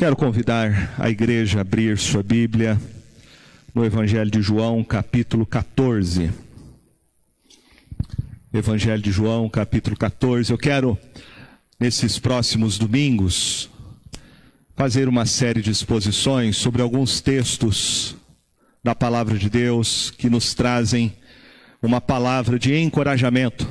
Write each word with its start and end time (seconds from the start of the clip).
Quero 0.00 0.16
convidar 0.16 0.94
a 0.98 1.10
igreja 1.10 1.58
a 1.58 1.60
abrir 1.60 1.98
sua 1.98 2.22
Bíblia 2.22 2.80
no 3.74 3.84
Evangelho 3.84 4.30
de 4.30 4.40
João, 4.40 4.82
capítulo 4.82 5.44
14. 5.44 6.30
Evangelho 8.50 9.02
de 9.02 9.12
João, 9.12 9.46
capítulo 9.50 9.94
14. 9.94 10.50
Eu 10.50 10.56
quero, 10.56 10.98
nesses 11.78 12.18
próximos 12.18 12.78
domingos, 12.78 13.68
fazer 14.74 15.06
uma 15.06 15.26
série 15.26 15.60
de 15.60 15.70
exposições 15.70 16.56
sobre 16.56 16.80
alguns 16.80 17.20
textos 17.20 18.16
da 18.82 18.94
palavra 18.94 19.36
de 19.36 19.50
Deus 19.50 20.10
que 20.16 20.30
nos 20.30 20.54
trazem 20.54 21.12
uma 21.82 22.00
palavra 22.00 22.58
de 22.58 22.74
encorajamento 22.74 23.68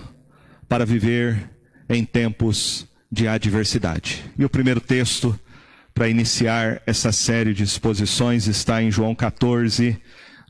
para 0.67 0.85
viver 0.85 1.49
em 1.89 2.05
tempos 2.05 2.85
de 3.11 3.27
adversidade. 3.27 4.23
E 4.37 4.45
o 4.45 4.49
primeiro 4.49 4.79
texto 4.79 5.35
para 5.93 6.09
iniciar 6.09 6.81
essa 6.85 7.11
série 7.11 7.53
de 7.53 7.63
exposições 7.63 8.47
está 8.47 8.81
em 8.81 8.89
João 8.91 9.13
14, 9.13 9.97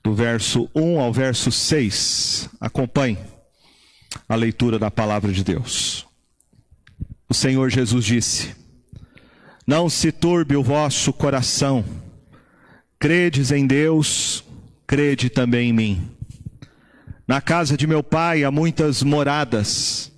do 0.03 0.13
verso 0.13 0.69
1 0.75 0.99
ao 0.99 1.11
verso 1.11 1.51
6. 1.51 2.49
Acompanhe 2.59 3.17
a 4.27 4.35
leitura 4.35 4.77
da 4.77 4.91
palavra 4.91 5.31
de 5.31 5.43
Deus. 5.43 6.05
O 7.27 7.33
Senhor 7.33 7.69
Jesus 7.69 8.05
disse: 8.05 8.55
Não 9.65 9.89
se 9.89 10.11
turbe 10.11 10.55
o 10.55 10.63
vosso 10.63 11.13
coração. 11.13 11.83
Credes 12.99 13.51
em 13.51 13.65
Deus, 13.65 14.43
crede 14.85 15.29
também 15.29 15.69
em 15.69 15.73
mim. 15.73 16.11
Na 17.27 17.39
casa 17.39 17.77
de 17.77 17.85
meu 17.85 18.03
pai 18.03 18.43
há 18.43 18.51
muitas 18.51 19.03
moradas. 19.03 20.08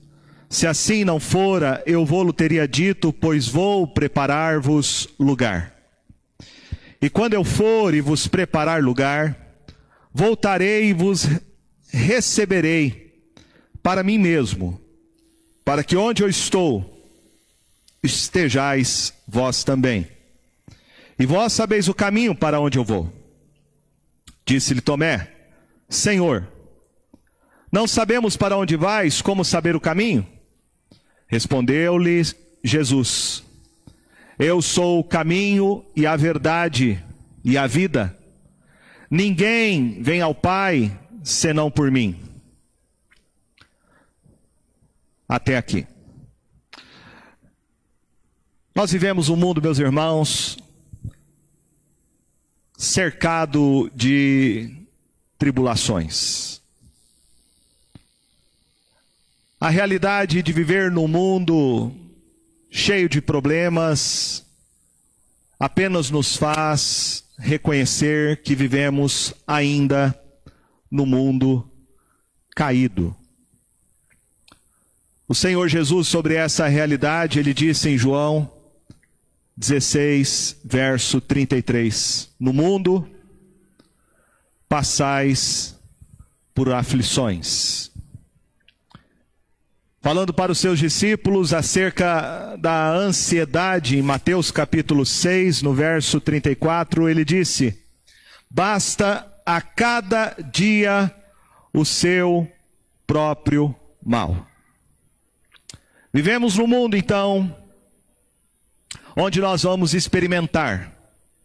Se 0.51 0.67
assim 0.67 1.05
não 1.05 1.17
fora, 1.17 1.81
eu 1.85 2.05
vou-lo 2.05 2.33
teria 2.33 2.67
dito, 2.67 3.13
pois 3.13 3.47
vou 3.47 3.87
preparar-vos 3.87 5.07
lugar. 5.17 5.73
E 7.01 7.09
quando 7.09 7.35
eu 7.35 7.45
for 7.45 7.93
e 7.93 8.01
vos 8.01 8.27
preparar 8.27 8.83
lugar, 8.83 9.34
voltarei 10.13 10.89
e 10.89 10.93
vos 10.93 11.26
receberei 11.87 13.15
para 13.81 14.03
mim 14.03 14.17
mesmo, 14.17 14.77
para 15.63 15.85
que 15.85 15.95
onde 15.95 16.21
eu 16.21 16.27
estou, 16.27 17.01
estejais 18.04 19.13
vós 19.26 19.63
também. 19.63 20.05
E 21.17 21.26
vós 21.26 21.54
sabeis 21.54 21.87
o 21.87 21.93
caminho 21.93 22.35
para 22.35 22.59
onde 22.59 22.77
eu 22.77 22.83
vou. 22.83 23.09
Disse-lhe 24.45 24.81
Tomé: 24.81 25.31
Senhor, 25.87 26.45
não 27.71 27.87
sabemos 27.87 28.35
para 28.35 28.57
onde 28.57 28.76
vais, 28.76 29.21
como 29.21 29.45
saber 29.45 29.77
o 29.77 29.79
caminho? 29.79 30.27
Respondeu-lhe 31.32 32.21
Jesus: 32.62 33.41
Eu 34.37 34.62
sou 34.62 34.99
o 34.99 35.04
caminho 35.04 35.85
e 35.96 36.05
a 36.05 36.18
verdade 36.18 37.01
e 37.41 37.57
a 37.57 37.65
vida. 37.65 38.18
Ninguém 39.10 40.04
vem 40.04 40.20
ao 40.21 40.35
Pai 40.35 40.91
senão 41.23 41.71
por 41.71 41.90
mim. 41.90 42.20
Até 45.27 45.55
aqui. 45.55 45.88
Nós 48.76 48.91
vivemos 48.91 49.29
um 49.29 49.38
mundo, 49.38 49.62
meus 49.62 49.79
irmãos, 49.79 50.57
cercado 52.77 53.90
de 53.95 54.76
tribulações. 55.38 56.60
A 59.62 59.70
realidade 59.70 60.41
de 60.41 60.51
viver 60.51 60.90
num 60.90 61.07
mundo 61.07 61.91
cheio 62.71 63.07
de 63.07 63.21
problemas 63.21 64.44
apenas 65.59 66.09
nos 66.09 66.35
faz 66.35 67.23
reconhecer 67.38 68.41
que 68.41 68.56
vivemos 68.56 69.35
ainda 69.45 70.19
no 70.89 71.06
mundo 71.06 71.63
caído. 72.56 73.16
O 75.27 75.35
Senhor 75.35 75.67
Jesus, 75.67 76.07
sobre 76.07 76.33
essa 76.33 76.67
realidade, 76.67 77.38
ele 77.38 77.53
disse 77.53 77.88
em 77.88 77.99
João 77.99 78.51
16, 79.55 80.57
verso 80.66 81.22
33: 81.22 82.29
No 82.39 82.51
mundo 82.51 83.07
passais 84.67 85.75
por 86.55 86.73
aflições 86.73 87.91
falando 90.01 90.34
para 90.34 90.51
os 90.51 90.57
seus 90.57 90.79
discípulos 90.79 91.53
acerca 91.53 92.56
da 92.57 92.91
ansiedade, 92.91 93.97
em 93.97 94.01
Mateus 94.01 94.50
capítulo 94.50 95.06
6, 95.06 95.62
no 95.62 95.73
verso 95.73 96.19
34, 96.19 97.07
ele 97.07 97.23
disse: 97.23 97.79
Basta 98.50 99.31
a 99.45 99.61
cada 99.61 100.35
dia 100.51 101.13
o 101.72 101.85
seu 101.85 102.51
próprio 103.06 103.75
mal. 104.03 104.47
Vivemos 106.13 106.57
num 106.57 106.67
mundo, 106.67 106.97
então, 106.97 107.56
onde 109.16 109.40
nós 109.40 109.63
vamos 109.63 109.94
experimentar 109.94 110.91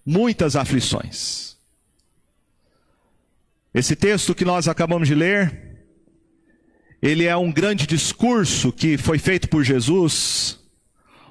muitas 0.04 0.56
aflições. 0.56 1.56
Esse 3.72 3.94
texto 3.94 4.34
que 4.34 4.44
nós 4.44 4.66
acabamos 4.66 5.06
de 5.06 5.14
ler, 5.14 5.65
ele 7.02 7.24
é 7.24 7.36
um 7.36 7.52
grande 7.52 7.86
discurso 7.86 8.72
que 8.72 8.96
foi 8.96 9.18
feito 9.18 9.48
por 9.48 9.62
Jesus 9.62 10.58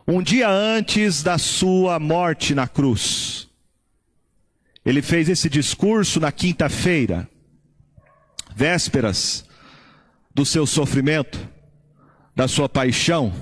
um 0.07 0.21
dia 0.21 0.47
antes 0.47 1.23
da 1.23 1.37
sua 1.37 1.99
morte 1.99 2.53
na 2.53 2.67
cruz. 2.67 3.47
Ele 4.85 5.01
fez 5.01 5.27
esse 5.27 5.49
discurso 5.49 6.19
na 6.19 6.31
quinta-feira, 6.31 7.27
vésperas 8.55 9.43
do 10.33 10.45
seu 10.45 10.67
sofrimento, 10.67 11.39
da 12.35 12.47
sua 12.47 12.69
paixão. 12.69 13.33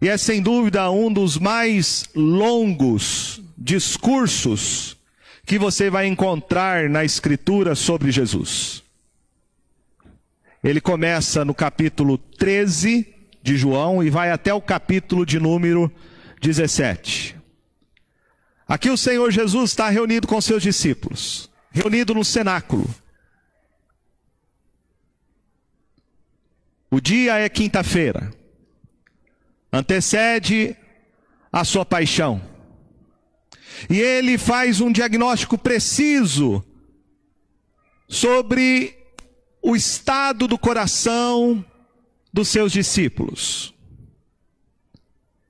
E 0.00 0.08
é 0.08 0.16
sem 0.16 0.40
dúvida 0.40 0.88
um 0.90 1.12
dos 1.12 1.38
mais 1.38 2.04
longos 2.14 3.40
discursos 3.58 4.96
que 5.44 5.58
você 5.58 5.90
vai 5.90 6.06
encontrar 6.06 6.88
na 6.88 7.04
Escritura 7.04 7.74
sobre 7.74 8.12
Jesus. 8.12 8.82
Ele 10.62 10.80
começa 10.80 11.44
no 11.44 11.52
capítulo 11.52 12.16
13 12.16 13.12
de 13.42 13.56
João 13.56 14.02
e 14.02 14.08
vai 14.08 14.30
até 14.30 14.54
o 14.54 14.60
capítulo 14.60 15.26
de 15.26 15.40
número 15.40 15.92
17. 16.40 17.36
Aqui 18.68 18.88
o 18.88 18.96
Senhor 18.96 19.30
Jesus 19.32 19.70
está 19.70 19.88
reunido 19.88 20.28
com 20.28 20.40
seus 20.40 20.62
discípulos, 20.62 21.50
reunido 21.72 22.14
no 22.14 22.24
cenáculo. 22.24 22.88
O 26.88 27.00
dia 27.00 27.38
é 27.38 27.48
quinta-feira, 27.48 28.32
antecede 29.72 30.76
a 31.52 31.64
sua 31.64 31.84
paixão. 31.84 32.40
E 33.90 33.98
ele 33.98 34.38
faz 34.38 34.80
um 34.80 34.92
diagnóstico 34.92 35.58
preciso 35.58 36.64
sobre 38.08 39.01
o 39.62 39.76
estado 39.76 40.48
do 40.48 40.58
coração 40.58 41.64
dos 42.32 42.48
seus 42.48 42.72
discípulos. 42.72 43.72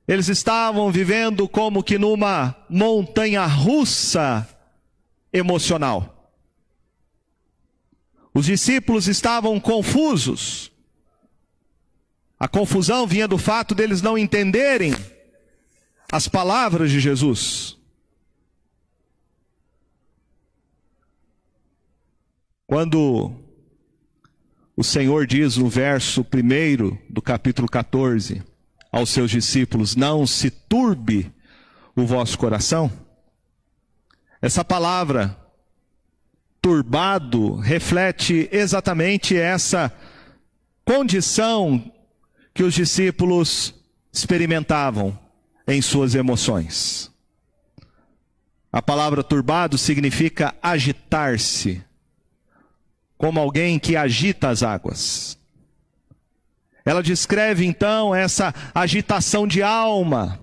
Eles 0.07 0.29
estavam 0.29 0.93
vivendo 0.93 1.49
como 1.49 1.83
que 1.83 1.97
numa 1.97 2.55
montanha 2.69 3.47
russa 3.47 4.47
emocional. 5.33 6.31
Os 8.35 8.47
discípulos 8.47 9.09
estavam 9.09 9.59
confusos. 9.59 10.71
A 12.39 12.49
confusão 12.49 13.07
vinha 13.07 13.29
do 13.29 13.39
fato 13.39 13.75
deles 13.75 14.03
não 14.03 14.19
entenderem 14.19 14.93
as 16.11 16.29
palavras 16.29 16.91
de 16.91 17.01
Jesus. 17.01 17.77
Quando 22.67 23.42
o 24.77 24.83
Senhor 24.83 25.27
diz 25.27 25.57
no 25.57 25.69
verso 25.69 26.23
1 26.23 26.97
do 27.09 27.21
capítulo 27.21 27.69
14 27.69 28.43
aos 28.91 29.11
seus 29.11 29.31
discípulos: 29.31 29.97
Não 29.97 30.27
se 30.27 30.51
turbe 30.51 31.31
o 31.95 32.07
vosso 32.07 32.39
coração. 32.39 32.91
Essa 34.41 34.65
palavra, 34.65 35.37
turbado, 36.61 37.57
reflete 37.57 38.49
exatamente 38.51 39.37
essa 39.37 39.93
condição 40.85 41.93
que 42.55 42.63
os 42.63 42.75
discípulos 42.75 43.75
experimentavam 44.13 45.19
em 45.67 45.81
suas 45.81 46.15
emoções. 46.15 47.11
A 48.73 48.81
palavra 48.81 49.23
turbado 49.23 49.77
significa 49.77 50.55
agitar-se, 50.63 51.83
como 53.23 53.39
alguém 53.39 53.79
que 53.79 53.95
agita 53.95 54.49
as 54.49 54.65
águas. 54.65 55.39
Ela 56.85 57.01
descreve 57.05 57.65
então 57.65 58.13
essa 58.13 58.53
agitação 58.75 59.47
de 59.47 59.63
alma, 59.63 60.41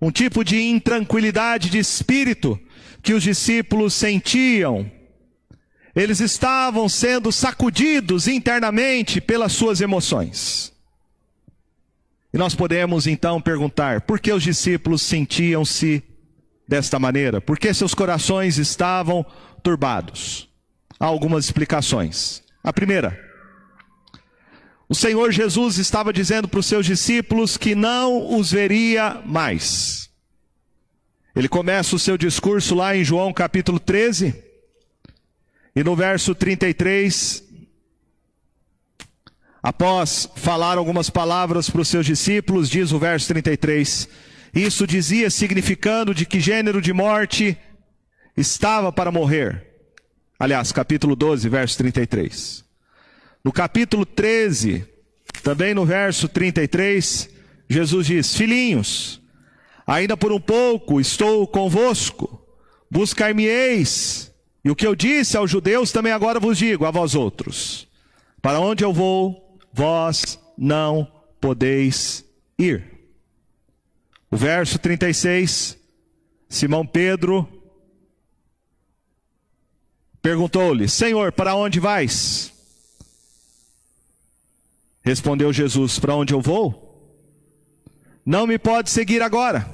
um 0.00 0.12
tipo 0.12 0.44
de 0.44 0.62
intranquilidade 0.62 1.70
de 1.70 1.78
espírito 1.78 2.56
que 3.02 3.12
os 3.14 3.24
discípulos 3.24 3.94
sentiam. 3.94 4.88
Eles 5.92 6.20
estavam 6.20 6.88
sendo 6.88 7.32
sacudidos 7.32 8.28
internamente 8.28 9.20
pelas 9.20 9.50
suas 9.50 9.80
emoções. 9.80 10.72
E 12.32 12.38
nós 12.38 12.54
podemos 12.54 13.08
então 13.08 13.40
perguntar: 13.40 14.02
por 14.02 14.20
que 14.20 14.32
os 14.32 14.44
discípulos 14.44 15.02
sentiam-se 15.02 16.00
desta 16.68 16.96
maneira? 16.96 17.40
Por 17.40 17.58
que 17.58 17.74
seus 17.74 17.92
corações 17.92 18.56
estavam 18.56 19.26
turbados? 19.64 20.47
Há 20.98 21.06
algumas 21.06 21.44
explicações. 21.44 22.42
A 22.62 22.72
primeira, 22.72 23.18
o 24.88 24.94
Senhor 24.94 25.30
Jesus 25.30 25.76
estava 25.76 26.12
dizendo 26.12 26.48
para 26.48 26.60
os 26.60 26.66
seus 26.66 26.86
discípulos 26.86 27.56
que 27.58 27.74
não 27.74 28.36
os 28.38 28.50
veria 28.50 29.20
mais. 29.26 30.08
Ele 31.36 31.48
começa 31.48 31.94
o 31.94 31.98
seu 31.98 32.16
discurso 32.16 32.74
lá 32.74 32.96
em 32.96 33.04
João 33.04 33.32
capítulo 33.32 33.78
13, 33.78 34.34
e 35.76 35.84
no 35.84 35.94
verso 35.94 36.34
33, 36.34 37.44
após 39.62 40.28
falar 40.34 40.78
algumas 40.78 41.10
palavras 41.10 41.68
para 41.68 41.82
os 41.82 41.88
seus 41.88 42.06
discípulos, 42.06 42.68
diz 42.68 42.90
o 42.90 42.98
verso 42.98 43.28
33, 43.28 44.08
isso 44.54 44.86
dizia 44.86 45.30
significando 45.30 46.14
de 46.14 46.24
que 46.24 46.40
gênero 46.40 46.80
de 46.80 46.92
morte 46.92 47.56
estava 48.36 48.90
para 48.90 49.12
morrer. 49.12 49.67
Aliás, 50.38 50.70
capítulo 50.70 51.16
12, 51.16 51.48
verso 51.48 51.76
33. 51.78 52.64
No 53.42 53.50
capítulo 53.50 54.06
13, 54.06 54.86
também 55.42 55.74
no 55.74 55.84
verso 55.84 56.28
33, 56.28 57.28
Jesus 57.68 58.06
diz: 58.06 58.36
Filhinhos, 58.36 59.20
ainda 59.84 60.16
por 60.16 60.30
um 60.30 60.40
pouco 60.40 61.00
estou 61.00 61.44
convosco, 61.44 62.40
buscar-me-eis, 62.88 64.30
e 64.64 64.70
o 64.70 64.76
que 64.76 64.86
eu 64.86 64.94
disse 64.94 65.36
aos 65.36 65.50
judeus 65.50 65.90
também 65.90 66.12
agora 66.12 66.38
vos 66.38 66.56
digo 66.56 66.84
a 66.84 66.92
vós 66.92 67.16
outros: 67.16 67.88
Para 68.40 68.60
onde 68.60 68.84
eu 68.84 68.92
vou, 68.92 69.58
vós 69.72 70.38
não 70.56 71.10
podeis 71.40 72.24
ir. 72.56 72.84
O 74.30 74.36
verso 74.36 74.78
36, 74.78 75.76
Simão 76.48 76.86
Pedro 76.86 77.57
perguntou-lhe: 80.28 80.86
Senhor, 80.86 81.32
para 81.32 81.54
onde 81.54 81.80
vais? 81.80 82.52
Respondeu 85.02 85.50
Jesus: 85.54 85.98
Para 85.98 86.14
onde 86.14 86.34
eu 86.34 86.40
vou? 86.42 86.84
Não 88.26 88.46
me 88.46 88.58
pode 88.58 88.90
seguir 88.90 89.22
agora. 89.22 89.66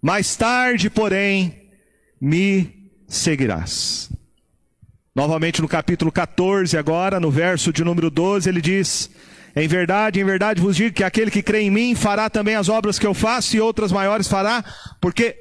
Mais 0.00 0.34
tarde, 0.34 0.88
porém, 0.88 1.54
me 2.18 2.90
seguirás. 3.06 4.08
Novamente 5.14 5.60
no 5.60 5.68
capítulo 5.68 6.10
14, 6.10 6.78
agora, 6.78 7.20
no 7.20 7.30
verso 7.30 7.70
de 7.70 7.84
número 7.84 8.08
12, 8.10 8.48
ele 8.48 8.62
diz: 8.62 9.10
Em 9.54 9.68
verdade, 9.68 10.20
em 10.20 10.24
verdade 10.24 10.58
vos 10.58 10.74
digo 10.74 10.96
que 10.96 11.04
aquele 11.04 11.30
que 11.30 11.42
crê 11.42 11.60
em 11.60 11.70
mim 11.70 11.94
fará 11.94 12.30
também 12.30 12.54
as 12.54 12.70
obras 12.70 12.98
que 12.98 13.06
eu 13.06 13.12
faço 13.12 13.54
e 13.54 13.60
outras 13.60 13.92
maiores 13.92 14.26
fará, 14.26 14.64
porque 15.02 15.36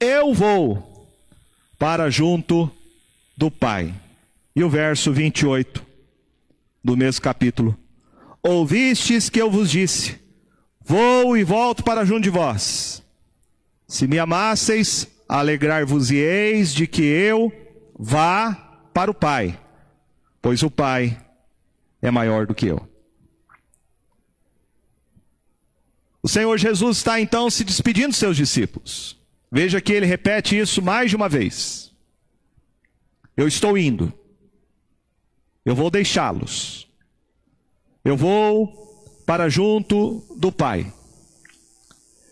eu 0.00 0.32
vou 0.32 1.06
para 1.78 2.08
junto 2.08 2.72
do 3.42 3.50
Pai. 3.50 3.92
E 4.54 4.62
o 4.62 4.70
verso 4.70 5.12
28 5.12 5.84
do 6.84 6.96
mesmo 6.96 7.20
capítulo: 7.20 7.76
Ouvistes 8.40 9.28
que 9.28 9.42
eu 9.42 9.50
vos 9.50 9.68
disse: 9.68 10.16
Vou 10.80 11.36
e 11.36 11.42
volto 11.42 11.82
para 11.82 12.04
junto 12.04 12.22
de 12.22 12.30
vós. 12.30 13.02
Se 13.88 14.06
me 14.06 14.20
amasseis, 14.20 15.08
alegrar-vos-eis 15.28 16.72
de 16.72 16.86
que 16.86 17.02
eu 17.02 17.52
vá 17.98 18.54
para 18.94 19.10
o 19.10 19.14
Pai, 19.14 19.58
pois 20.40 20.62
o 20.62 20.70
Pai 20.70 21.18
é 22.00 22.12
maior 22.12 22.46
do 22.46 22.54
que 22.54 22.66
eu. 22.66 22.88
O 26.22 26.28
Senhor 26.28 26.56
Jesus 26.56 26.98
está 26.98 27.20
então 27.20 27.50
se 27.50 27.64
despedindo 27.64 28.10
dos 28.10 28.18
seus 28.18 28.36
discípulos. 28.36 29.16
Veja 29.50 29.80
que 29.80 29.92
ele 29.92 30.06
repete 30.06 30.56
isso 30.56 30.80
mais 30.80 31.10
de 31.10 31.16
uma 31.16 31.28
vez. 31.28 31.91
Eu 33.36 33.48
estou 33.48 33.76
indo. 33.78 34.12
Eu 35.64 35.74
vou 35.74 35.90
deixá-los. 35.90 36.86
Eu 38.04 38.16
vou 38.16 38.82
para 39.24 39.48
junto 39.48 40.24
do 40.36 40.50
Pai. 40.50 40.92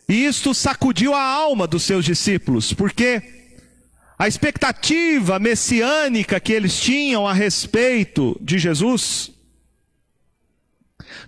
E 0.09 0.25
isto 0.25 0.53
sacudiu 0.53 1.15
a 1.15 1.23
alma 1.23 1.67
dos 1.67 1.85
seus 1.85 2.05
discípulos, 2.05 2.73
porque 2.73 3.23
a 4.19 4.27
expectativa 4.27 5.39
messiânica 5.39 6.41
que 6.41 6.53
eles 6.53 6.79
tinham 6.79 7.27
a 7.27 7.33
respeito 7.33 8.37
de 8.41 8.59
Jesus 8.59 9.31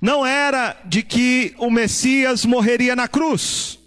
não 0.01 0.27
era 0.27 0.77
de 0.85 1.03
que 1.03 1.55
o 1.59 1.71
Messias 1.71 2.45
morreria 2.45 2.97
na 2.97 3.07
cruz. 3.07 3.79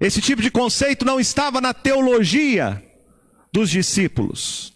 Esse 0.00 0.22
tipo 0.22 0.40
de 0.40 0.50
conceito 0.50 1.04
não 1.04 1.20
estava 1.20 1.60
na 1.60 1.74
teologia 1.74 2.82
dos 3.52 3.70
discípulos. 3.70 4.72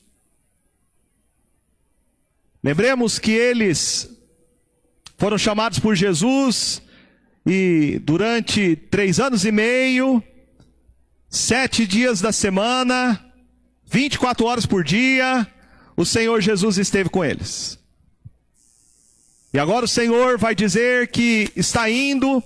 Lembremos 2.62 3.19
que 3.19 3.32
eles 3.32 4.08
foram 5.19 5.36
chamados 5.36 5.78
por 5.78 5.96
Jesus 5.96 6.80
e 7.44 8.00
durante 8.02 8.76
três 8.76 9.19
anos 9.19 9.44
e 9.44 9.50
meio, 9.50 10.22
sete 11.28 11.86
dias 11.86 12.20
da 12.20 12.30
semana, 12.30 13.20
24 13.86 14.46
horas 14.46 14.64
por 14.64 14.84
dia, 14.84 15.46
o 15.96 16.04
Senhor 16.04 16.40
Jesus 16.40 16.78
esteve 16.78 17.10
com 17.10 17.24
eles. 17.24 17.78
E 19.52 19.58
agora 19.58 19.84
o 19.84 19.88
Senhor 19.88 20.38
vai 20.38 20.54
dizer 20.54 21.08
que 21.08 21.52
está 21.56 21.90
indo 21.90 22.42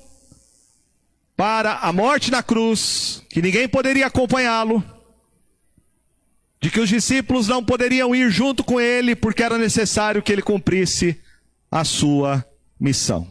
para 1.37 1.75
a 1.75 1.93
morte 1.93 2.31
na 2.31 2.43
cruz, 2.43 3.23
que 3.29 3.43
ninguém 3.43 3.69
poderia 3.69 4.07
acompanhá-lo 4.07 4.96
de 6.61 6.71
que 6.71 6.81
os 6.81 6.89
discípulos 6.89 7.49
não 7.49 7.65
poderiam 7.65 8.15
ir 8.15 8.31
junto 8.31 8.65
com 8.65 8.81
ele 8.81 9.15
porque 9.15 9.43
era 9.43 9.59
necessário 9.59 10.23
que 10.23 10.33
ele 10.33 10.43
cumprisse 10.43 11.21
a 11.71 11.85
sua 11.85 12.45
missão. 12.79 13.31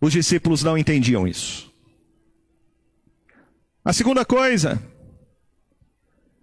Os 0.00 0.12
discípulos 0.12 0.62
não 0.62 0.78
entendiam 0.78 1.26
isso. 1.26 1.70
A 3.84 3.92
segunda 3.92 4.24
coisa 4.24 4.80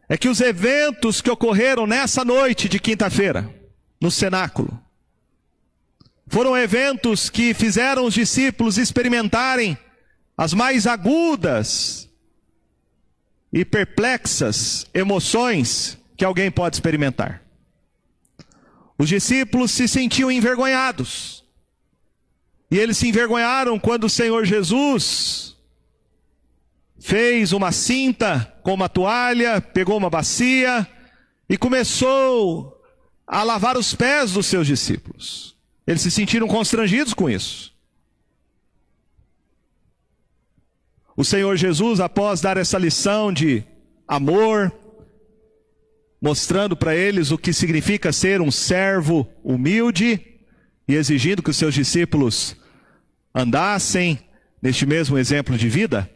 é 0.09 0.17
que 0.17 0.29
os 0.29 0.41
eventos 0.41 1.21
que 1.21 1.29
ocorreram 1.29 1.85
nessa 1.85 2.23
noite 2.23 2.69
de 2.69 2.79
quinta-feira, 2.79 3.49
no 3.99 4.09
cenáculo, 4.09 4.79
foram 6.27 6.57
eventos 6.57 7.29
que 7.29 7.53
fizeram 7.53 8.05
os 8.05 8.13
discípulos 8.13 8.77
experimentarem 8.77 9.77
as 10.37 10.53
mais 10.53 10.85
agudas 10.85 12.06
e 13.51 13.63
perplexas 13.63 14.85
emoções 14.93 15.97
que 16.15 16.25
alguém 16.25 16.51
pode 16.51 16.75
experimentar. 16.75 17.41
Os 18.97 19.07
discípulos 19.07 19.71
se 19.71 19.87
sentiam 19.87 20.31
envergonhados. 20.31 21.43
E 22.69 22.77
eles 22.77 22.97
se 22.97 23.07
envergonharam 23.07 23.79
quando 23.79 24.05
o 24.05 24.09
Senhor 24.09 24.43
Jesus 24.45 25.55
fez 26.99 27.53
uma 27.53 27.71
cinta 27.71 28.53
com 28.63 28.73
uma 28.73 28.89
toalha, 28.89 29.61
pegou 29.61 29.95
uma 29.97 30.09
bacia 30.09 30.85
e 31.47 31.57
começou 31.57 32.75
a 33.25 33.43
lavar 33.43 33.77
os 33.77 33.93
pés 33.93 34.31
dos 34.31 34.47
seus 34.47 34.67
discípulos. 34.67 35.55
Eles 35.85 36.01
se 36.01 36.11
sentiram 36.11 36.47
constrangidos 36.47 37.13
com 37.13 37.29
isso. 37.29 37.73
O 41.17 41.25
Senhor 41.25 41.57
Jesus, 41.57 41.99
após 41.99 42.41
dar 42.41 42.57
essa 42.57 42.77
lição 42.77 43.33
de 43.33 43.63
amor, 44.07 44.71
mostrando 46.21 46.77
para 46.77 46.95
eles 46.95 47.31
o 47.31 47.39
que 47.39 47.51
significa 47.51 48.13
ser 48.13 48.39
um 48.39 48.51
servo 48.51 49.27
humilde 49.43 50.21
e 50.87 50.93
exigindo 50.93 51.41
que 51.41 51.49
os 51.49 51.57
seus 51.57 51.73
discípulos 51.73 52.55
andassem 53.33 54.19
neste 54.61 54.85
mesmo 54.85 55.17
exemplo 55.17 55.57
de 55.57 55.67
vida, 55.67 56.07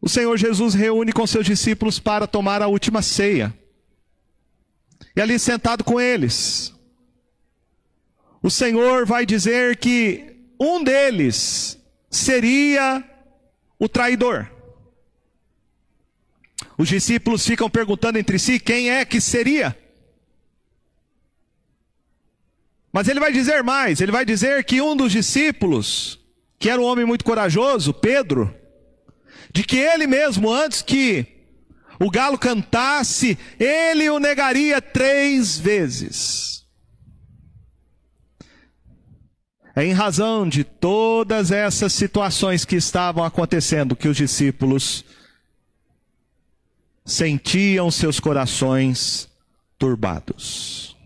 o 0.00 0.08
Senhor 0.08 0.38
Jesus 0.38 0.72
reúne 0.72 1.12
com 1.12 1.26
seus 1.26 1.44
discípulos 1.44 1.98
para 1.98 2.26
tomar 2.26 2.62
a 2.62 2.68
última 2.68 3.02
ceia. 3.02 3.52
E 5.14 5.20
ali 5.20 5.38
sentado 5.38 5.84
com 5.84 6.00
eles, 6.00 6.72
o 8.42 8.50
Senhor 8.50 9.04
vai 9.04 9.26
dizer 9.26 9.76
que 9.76 10.24
um 10.58 10.82
deles 10.82 11.78
seria 12.10 13.04
o 13.78 13.88
traidor. 13.88 14.48
Os 16.78 16.88
discípulos 16.88 17.46
ficam 17.46 17.70
perguntando 17.70 18.18
entre 18.18 18.38
si 18.38 18.60
quem 18.60 18.90
é 18.90 19.04
que 19.04 19.20
seria. 19.20 19.76
Mas 22.92 23.08
ele 23.08 23.20
vai 23.20 23.32
dizer 23.32 23.62
mais: 23.62 24.00
ele 24.00 24.12
vai 24.12 24.24
dizer 24.24 24.64
que 24.64 24.80
um 24.80 24.96
dos 24.96 25.12
discípulos 25.12 26.18
que 26.58 26.70
era 26.70 26.80
um 26.80 26.84
homem 26.84 27.04
muito 27.04 27.24
corajoso, 27.24 27.92
Pedro, 27.92 28.54
de 29.52 29.62
que 29.62 29.76
ele 29.76 30.06
mesmo, 30.06 30.50
antes 30.50 30.82
que 30.82 31.26
o 32.00 32.10
galo 32.10 32.38
cantasse, 32.38 33.38
ele 33.58 34.08
o 34.10 34.18
negaria 34.18 34.80
três 34.80 35.58
vezes. 35.58 36.64
É 39.64 39.65
em 39.84 39.92
razão 39.92 40.48
de 40.48 40.64
todas 40.64 41.50
essas 41.50 41.92
situações 41.92 42.64
que 42.64 42.76
estavam 42.76 43.22
acontecendo 43.22 43.94
que 43.94 44.08
os 44.08 44.16
discípulos 44.16 45.04
sentiam 47.04 47.90
seus 47.90 48.18
corações 48.18 49.28
turbados. 49.78 50.96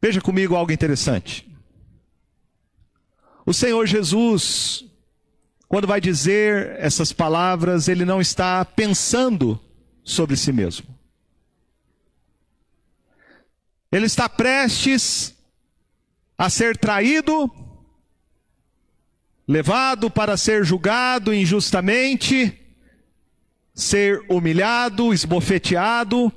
Veja 0.00 0.20
comigo 0.20 0.54
algo 0.54 0.70
interessante. 0.70 1.44
O 3.44 3.52
Senhor 3.52 3.86
Jesus, 3.86 4.84
quando 5.68 5.88
vai 5.88 6.00
dizer 6.00 6.76
essas 6.78 7.12
palavras, 7.12 7.88
ele 7.88 8.04
não 8.04 8.20
está 8.20 8.64
pensando 8.64 9.60
sobre 10.04 10.36
si 10.36 10.52
mesmo. 10.52 10.86
Ele 13.90 14.06
está 14.06 14.28
prestes 14.28 15.33
a 16.36 16.50
ser 16.50 16.76
traído, 16.76 17.50
levado 19.46 20.10
para 20.10 20.36
ser 20.36 20.64
julgado 20.64 21.32
injustamente, 21.32 22.60
ser 23.74 24.24
humilhado, 24.28 25.12
esbofeteado, 25.12 26.32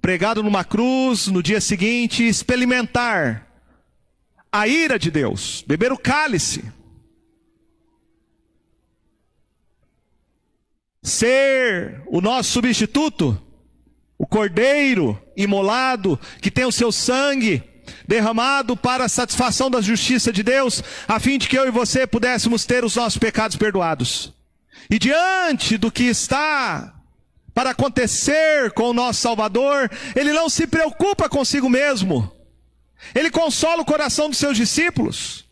pregado 0.00 0.42
numa 0.42 0.64
cruz, 0.64 1.26
no 1.26 1.42
dia 1.42 1.60
seguinte, 1.60 2.26
experimentar 2.26 3.48
a 4.50 4.66
ira 4.66 4.98
de 4.98 5.10
Deus, 5.10 5.64
beber 5.66 5.92
o 5.92 5.98
cálice, 5.98 6.64
ser 11.02 12.02
o 12.06 12.20
nosso 12.20 12.50
substituto, 12.50 13.40
o 14.18 14.26
cordeiro 14.26 15.20
imolado, 15.36 16.18
que 16.40 16.50
tem 16.50 16.64
o 16.64 16.72
seu 16.72 16.92
sangue 16.92 17.71
derramado 18.06 18.76
para 18.76 19.04
a 19.04 19.08
satisfação 19.08 19.70
da 19.70 19.80
justiça 19.80 20.32
de 20.32 20.42
Deus, 20.42 20.82
a 21.06 21.18
fim 21.20 21.38
de 21.38 21.48
que 21.48 21.58
eu 21.58 21.66
e 21.66 21.70
você 21.70 22.06
pudéssemos 22.06 22.64
ter 22.64 22.84
os 22.84 22.96
nossos 22.96 23.18
pecados 23.18 23.56
perdoados. 23.56 24.32
E 24.90 24.98
diante 24.98 25.78
do 25.78 25.90
que 25.90 26.04
está 26.04 26.94
para 27.54 27.70
acontecer 27.70 28.72
com 28.72 28.90
o 28.90 28.94
nosso 28.94 29.20
Salvador, 29.20 29.90
ele 30.16 30.32
não 30.32 30.48
se 30.48 30.66
preocupa 30.66 31.28
consigo 31.28 31.68
mesmo. 31.68 32.30
Ele 33.14 33.30
consola 33.30 33.82
o 33.82 33.86
coração 33.86 34.28
dos 34.28 34.38
seus 34.38 34.56
discípulos. 34.56 35.44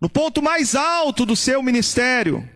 No 0.00 0.08
ponto 0.08 0.40
mais 0.40 0.74
alto 0.74 1.26
do 1.26 1.34
seu 1.34 1.62
ministério, 1.62 2.48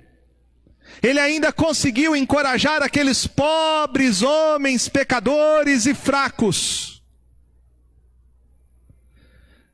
ele 1.03 1.19
ainda 1.19 1.53
conseguiu 1.53 2.15
encorajar 2.15 2.83
aqueles 2.83 3.27
pobres 3.27 4.23
homens 4.23 4.89
pecadores 4.89 5.87
e 5.87 5.95
fracos. 5.95 6.92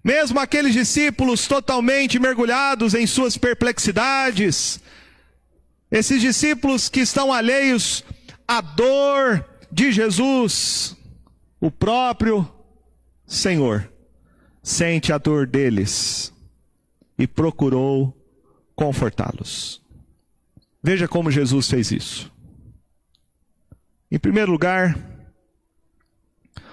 Mesmo 0.08 0.40
aqueles 0.40 0.72
discípulos 0.72 1.46
totalmente 1.46 2.18
mergulhados 2.18 2.94
em 2.94 3.06
suas 3.06 3.36
perplexidades, 3.36 4.80
esses 5.90 6.22
discípulos 6.22 6.88
que 6.88 7.00
estão 7.00 7.30
alheios 7.30 8.02
à 8.46 8.62
dor 8.62 9.44
de 9.70 9.92
Jesus, 9.92 10.96
o 11.60 11.70
próprio 11.70 12.50
Senhor, 13.26 13.86
sente 14.62 15.12
a 15.12 15.18
dor 15.18 15.46
deles 15.46 16.32
e 17.18 17.26
procurou 17.26 18.16
confortá-los. 18.74 19.82
Veja 20.82 21.06
como 21.06 21.30
Jesus 21.30 21.68
fez 21.68 21.90
isso. 21.90 22.32
Em 24.10 24.18
primeiro 24.18 24.50
lugar, 24.50 24.98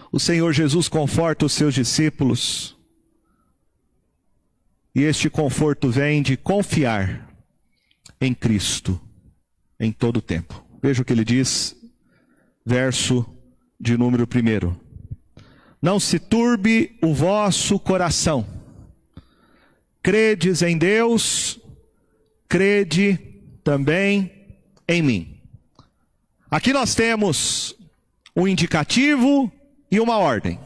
o 0.10 0.22
Senhor 0.22 0.54
Jesus 0.54 0.88
conforta 0.88 1.46
os 1.46 1.52
seus 1.52 1.74
discípulos, 1.74 2.75
e 4.96 5.04
este 5.04 5.30
conforto 5.30 5.92
vem 5.92 6.22
de 6.22 6.38
confiar 6.38 7.30
em 8.22 8.34
Cristo 8.34 9.00
em 9.78 9.92
todo 9.92 10.18
o 10.18 10.22
tempo. 10.22 10.64
Veja 10.82 11.02
o 11.02 11.06
que 11.06 11.12
ele 11.12 11.26
diz, 11.26 11.76
verso 12.66 13.26
de 13.78 13.98
número 13.98 14.24
1. 14.24 14.74
Não 15.82 16.00
se 16.00 16.18
turbe 16.18 16.98
o 17.02 17.14
vosso 17.14 17.78
coração. 17.78 18.48
Credes 20.02 20.62
em 20.62 20.78
Deus, 20.78 21.60
crede 22.48 23.20
também 23.66 24.32
em 24.88 25.02
mim. 25.02 25.38
Aqui 26.50 26.72
nós 26.72 26.96
temos 26.96 27.76
um 28.34 28.48
indicativo 28.48 29.52
e 29.92 30.00
uma 30.00 30.18
ordem. 30.18 30.58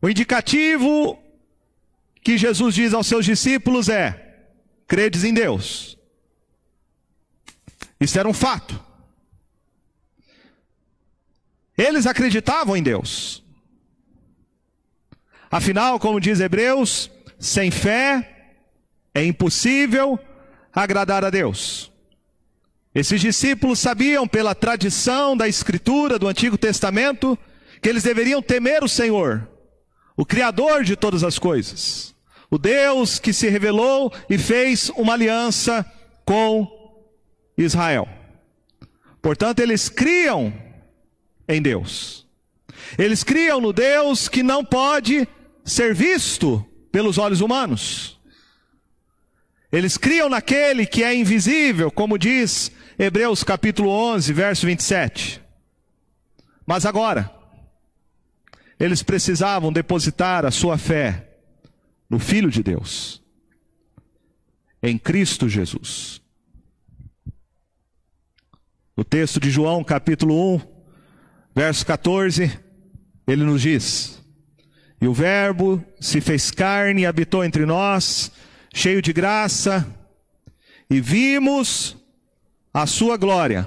O 0.00 0.08
indicativo 0.08 1.21
que 2.22 2.38
Jesus 2.38 2.74
diz 2.74 2.94
aos 2.94 3.06
seus 3.06 3.24
discípulos 3.24 3.88
é: 3.88 4.36
credes 4.86 5.24
em 5.24 5.34
Deus. 5.34 5.96
Isso 8.00 8.18
era 8.18 8.28
um 8.28 8.34
fato. 8.34 8.80
Eles 11.76 12.06
acreditavam 12.06 12.76
em 12.76 12.82
Deus. 12.82 13.42
Afinal, 15.50 15.98
como 15.98 16.20
diz 16.20 16.40
Hebreus, 16.40 17.10
sem 17.38 17.70
fé 17.70 18.28
é 19.14 19.24
impossível 19.24 20.18
agradar 20.72 21.24
a 21.24 21.30
Deus. 21.30 21.90
Esses 22.94 23.20
discípulos 23.20 23.78
sabiam 23.78 24.28
pela 24.28 24.54
tradição 24.54 25.36
da 25.36 25.48
Escritura 25.48 26.18
do 26.18 26.28
Antigo 26.28 26.58
Testamento 26.58 27.38
que 27.80 27.88
eles 27.88 28.02
deveriam 28.02 28.42
temer 28.42 28.84
o 28.84 28.88
Senhor, 28.88 29.48
o 30.16 30.24
Criador 30.24 30.84
de 30.84 30.94
todas 30.94 31.24
as 31.24 31.38
coisas, 31.38 32.11
o 32.52 32.58
Deus 32.58 33.18
que 33.18 33.32
se 33.32 33.48
revelou 33.48 34.12
e 34.28 34.36
fez 34.36 34.90
uma 34.90 35.14
aliança 35.14 35.90
com 36.22 36.70
Israel. 37.56 38.06
Portanto, 39.22 39.60
eles 39.60 39.88
criam 39.88 40.52
em 41.48 41.62
Deus. 41.62 42.26
Eles 42.98 43.24
criam 43.24 43.58
no 43.58 43.72
Deus 43.72 44.28
que 44.28 44.42
não 44.42 44.62
pode 44.62 45.26
ser 45.64 45.94
visto 45.94 46.62
pelos 46.92 47.16
olhos 47.16 47.40
humanos. 47.40 48.18
Eles 49.72 49.96
criam 49.96 50.28
naquele 50.28 50.84
que 50.84 51.02
é 51.02 51.14
invisível, 51.14 51.90
como 51.90 52.18
diz 52.18 52.70
Hebreus 52.98 53.42
capítulo 53.42 53.88
11, 53.88 54.30
verso 54.30 54.66
27. 54.66 55.40
Mas 56.66 56.84
agora, 56.84 57.30
eles 58.78 59.02
precisavam 59.02 59.72
depositar 59.72 60.44
a 60.44 60.50
sua 60.50 60.76
fé 60.76 61.31
no 62.12 62.18
Filho 62.18 62.50
de 62.50 62.62
Deus, 62.62 63.22
em 64.82 64.98
Cristo 64.98 65.48
Jesus. 65.48 66.20
No 68.94 69.02
texto 69.02 69.40
de 69.40 69.50
João, 69.50 69.82
capítulo 69.82 70.56
1, 70.56 70.60
verso 71.54 71.86
14, 71.86 72.52
ele 73.26 73.44
nos 73.44 73.62
diz: 73.62 74.22
E 75.00 75.08
o 75.08 75.14
Verbo 75.14 75.82
se 75.98 76.20
fez 76.20 76.50
carne 76.50 77.00
e 77.00 77.06
habitou 77.06 77.42
entre 77.42 77.64
nós, 77.64 78.30
cheio 78.74 79.00
de 79.00 79.14
graça, 79.14 79.86
e 80.90 81.00
vimos 81.00 81.96
a 82.74 82.86
sua 82.86 83.16
glória, 83.16 83.66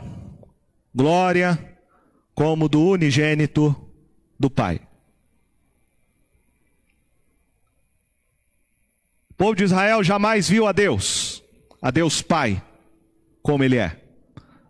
glória 0.93 1.57
como 2.35 2.69
do 2.69 2.89
unigênito 2.89 3.75
do 4.39 4.51
Pai. 4.51 4.79
O 9.35 9.37
povo 9.37 9.55
de 9.55 9.65
Israel 9.65 10.01
jamais 10.01 10.47
viu 10.47 10.65
a 10.65 10.71
Deus, 10.71 11.43
a 11.81 11.91
Deus 11.91 12.21
Pai, 12.21 12.63
como 13.43 13.65
Ele 13.65 13.75
é. 13.75 13.99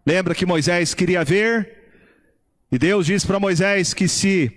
Lembra 0.04 0.34
que 0.34 0.46
Moisés 0.46 0.96
queria 0.96 1.24
ver, 1.24 1.72
e 2.72 2.80
Deus 2.80 3.06
disse 3.06 3.28
para 3.28 3.40
Moisés 3.40 3.94
que 3.94 4.08
se 4.08 4.52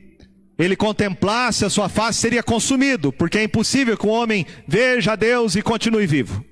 ele 0.59 0.75
contemplasse 0.75 1.65
a 1.65 1.71
sua 1.71 1.91
face, 1.91 2.19
seria 2.19 2.43
consumido, 2.43 3.12
porque 3.12 3.38
é 3.38 3.45
impossível 3.45 3.97
que 3.97 4.07
um 4.07 4.11
homem 4.11 4.47
veja 4.67 5.12
a 5.12 5.17
Deus 5.17 5.55
e 5.55 5.62
continue 5.62 6.07
vivo. 6.07 6.45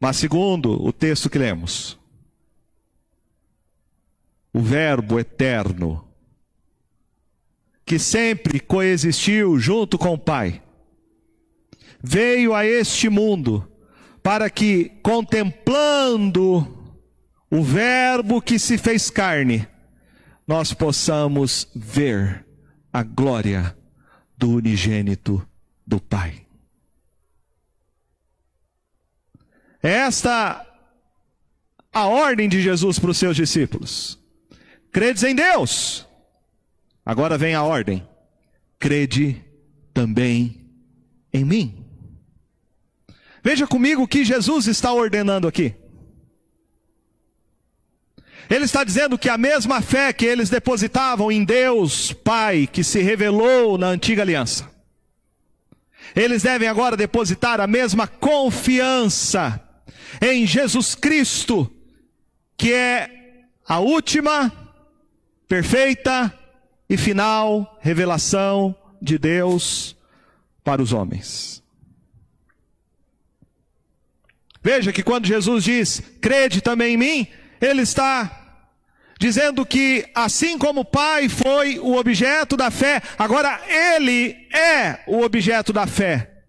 Mas, 0.00 0.16
segundo 0.16 0.82
o 0.82 0.90
texto 0.90 1.30
que 1.30 1.38
lemos, 1.38 1.96
o 4.52 4.60
Verbo 4.60 5.20
eterno, 5.20 6.04
que 7.84 7.98
sempre 7.98 8.60
coexistiu 8.60 9.58
junto 9.58 9.98
com 9.98 10.14
o 10.14 10.18
Pai, 10.18 10.62
veio 12.02 12.54
a 12.54 12.64
este 12.64 13.08
mundo 13.08 13.66
para 14.22 14.48
que, 14.48 14.90
contemplando 15.02 16.66
o 17.50 17.62
Verbo 17.62 18.40
que 18.40 18.58
se 18.58 18.78
fez 18.78 19.10
carne, 19.10 19.66
nós 20.46 20.72
possamos 20.72 21.68
ver 21.74 22.44
a 22.92 23.02
glória 23.02 23.76
do 24.36 24.50
unigênito 24.50 25.46
do 25.86 26.00
Pai. 26.00 26.42
Esta 29.82 30.66
a 31.92 32.06
ordem 32.06 32.48
de 32.48 32.62
Jesus 32.62 32.98
para 32.98 33.10
os 33.10 33.18
seus 33.18 33.36
discípulos. 33.36 34.18
Credes 34.90 35.22
em 35.24 35.34
Deus. 35.34 36.06
Agora 37.04 37.36
vem 37.36 37.54
a 37.54 37.62
ordem. 37.62 38.06
Crede 38.78 39.42
também 39.92 40.60
em 41.32 41.44
mim. 41.44 41.84
Veja 43.42 43.66
comigo 43.66 44.02
o 44.02 44.08
que 44.08 44.24
Jesus 44.24 44.66
está 44.66 44.92
ordenando 44.92 45.48
aqui. 45.48 45.74
Ele 48.48 48.64
está 48.64 48.84
dizendo 48.84 49.18
que 49.18 49.28
a 49.28 49.38
mesma 49.38 49.80
fé 49.80 50.12
que 50.12 50.26
eles 50.26 50.50
depositavam 50.50 51.32
em 51.32 51.44
Deus 51.44 52.12
Pai, 52.12 52.68
que 52.70 52.84
se 52.84 53.00
revelou 53.00 53.78
na 53.78 53.88
antiga 53.88 54.22
aliança, 54.22 54.70
eles 56.14 56.42
devem 56.42 56.68
agora 56.68 56.96
depositar 56.96 57.60
a 57.60 57.66
mesma 57.66 58.06
confiança 58.06 59.60
em 60.20 60.46
Jesus 60.46 60.94
Cristo, 60.94 61.72
que 62.56 62.72
é 62.72 63.10
a 63.66 63.78
última, 63.78 64.52
perfeita 65.48 66.38
e 66.92 66.96
final 66.98 67.78
revelação 67.80 68.76
de 69.00 69.16
Deus 69.16 69.96
para 70.62 70.82
os 70.82 70.92
homens. 70.92 71.62
Veja 74.62 74.92
que 74.92 75.02
quando 75.02 75.26
Jesus 75.26 75.64
diz, 75.64 76.02
crede 76.20 76.60
também 76.60 76.92
em 76.92 76.96
mim, 76.98 77.26
ele 77.62 77.80
está 77.80 78.60
dizendo 79.18 79.64
que 79.64 80.06
assim 80.14 80.58
como 80.58 80.82
o 80.82 80.84
Pai 80.84 81.30
foi 81.30 81.78
o 81.78 81.96
objeto 81.96 82.58
da 82.58 82.70
fé, 82.70 83.00
agora 83.16 83.62
ele 83.66 84.46
é 84.54 85.00
o 85.06 85.22
objeto 85.22 85.72
da 85.72 85.86
fé 85.86 86.42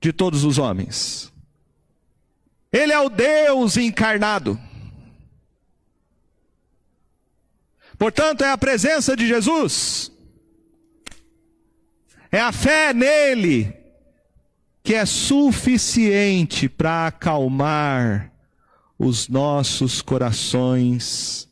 de 0.00 0.12
todos 0.12 0.44
os 0.44 0.58
homens. 0.58 1.28
Ele 2.70 2.92
é 2.92 3.00
o 3.00 3.08
Deus 3.08 3.76
encarnado. 3.76 4.56
Portanto, 8.02 8.42
é 8.42 8.50
a 8.50 8.58
presença 8.58 9.14
de 9.14 9.28
Jesus, 9.28 10.10
é 12.32 12.40
a 12.40 12.50
fé 12.50 12.92
nele, 12.92 13.72
que 14.82 14.92
é 14.92 15.06
suficiente 15.06 16.68
para 16.68 17.06
acalmar 17.06 18.28
os 18.98 19.28
nossos 19.28 20.02
corações 20.02 21.46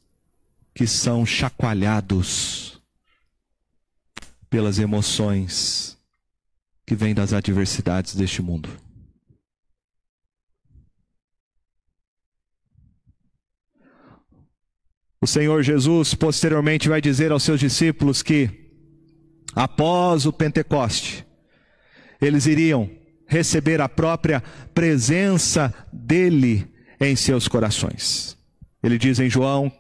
que 0.75 0.89
são 0.89 1.25
chacoalhados 1.25 2.83
pelas 4.51 4.81
emoções 4.81 5.97
que 6.85 6.97
vêm 6.97 7.15
das 7.15 7.33
adversidades 7.33 8.17
deste 8.17 8.43
mundo. 8.43 8.69
O 15.23 15.27
Senhor 15.27 15.63
Jesus 15.63 16.15
posteriormente 16.15 16.89
vai 16.89 16.99
dizer 16.99 17.31
aos 17.31 17.43
seus 17.43 17.61
discípulos 17.61 18.23
que, 18.23 18.49
após 19.55 20.25
o 20.25 20.33
Pentecoste, 20.33 21.27
eles 22.23 22.47
iriam 22.47 22.89
receber 23.27 23.83
a 23.83 23.89
própria 23.89 24.43
presença 24.73 25.75
dele 25.93 26.67
em 26.99 27.15
seus 27.15 27.47
corações. 27.47 28.35
Ele 28.83 28.97
diz 28.97 29.21
em 29.21 29.29
João, 29.29 29.71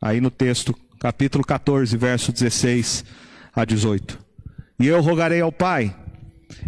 aí 0.00 0.18
no 0.18 0.30
texto, 0.30 0.74
capítulo 0.98 1.44
14, 1.44 1.94
verso 1.94 2.32
16 2.32 3.04
a 3.54 3.66
18: 3.66 4.18
E 4.80 4.86
eu 4.86 5.02
rogarei 5.02 5.42
ao 5.42 5.52
Pai, 5.52 5.94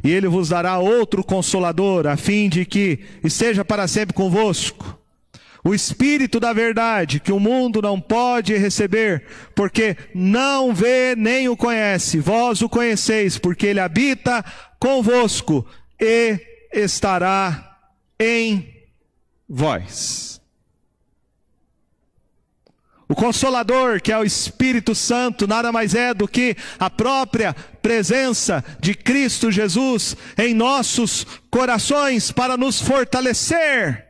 e 0.05 0.11
ele 0.11 0.29
vos 0.29 0.51
dará 0.51 0.79
outro 0.79 1.25
consolador, 1.25 2.07
a 2.07 2.19
fim 2.19 2.51
de 2.51 2.67
que 2.67 3.01
esteja 3.25 3.65
para 3.65 3.89
sempre 3.89 4.15
convosco. 4.15 4.98
O 5.65 5.75
Espírito 5.75 6.39
da 6.39 6.53
Verdade, 6.53 7.21
que 7.21 7.33
o 7.33 7.41
mundo 7.41 7.83
não 7.83 8.01
pode 8.01 8.57
receber, 8.57 9.25
porque 9.55 9.97
não 10.15 10.73
vê 10.73 11.15
nem 11.17 11.49
o 11.49 11.57
conhece. 11.57 12.19
Vós 12.19 12.63
o 12.63 12.69
conheceis, 12.69 13.39
porque 13.39 13.67
ele 13.67 13.81
habita 13.81 14.45
convosco 14.79 15.67
e 16.01 16.41
estará 16.73 17.77
em 18.19 18.73
vós. 19.49 20.41
O 23.09 23.15
Consolador, 23.15 24.03
que 24.03 24.13
é 24.13 24.19
o 24.19 24.25
Espírito 24.25 24.95
Santo, 24.95 25.47
nada 25.47 25.73
mais 25.73 25.95
é 25.95 26.13
do 26.13 26.29
que 26.29 26.55
a 26.79 26.91
própria 26.91 27.55
presença 27.81 28.63
de 28.79 28.95
Cristo 28.95 29.51
Jesus 29.51 30.15
em 30.37 30.53
nossos 30.53 31.27
corações 31.51 32.31
para 32.31 32.57
nos 32.57 32.83
fortalecer 32.83 34.08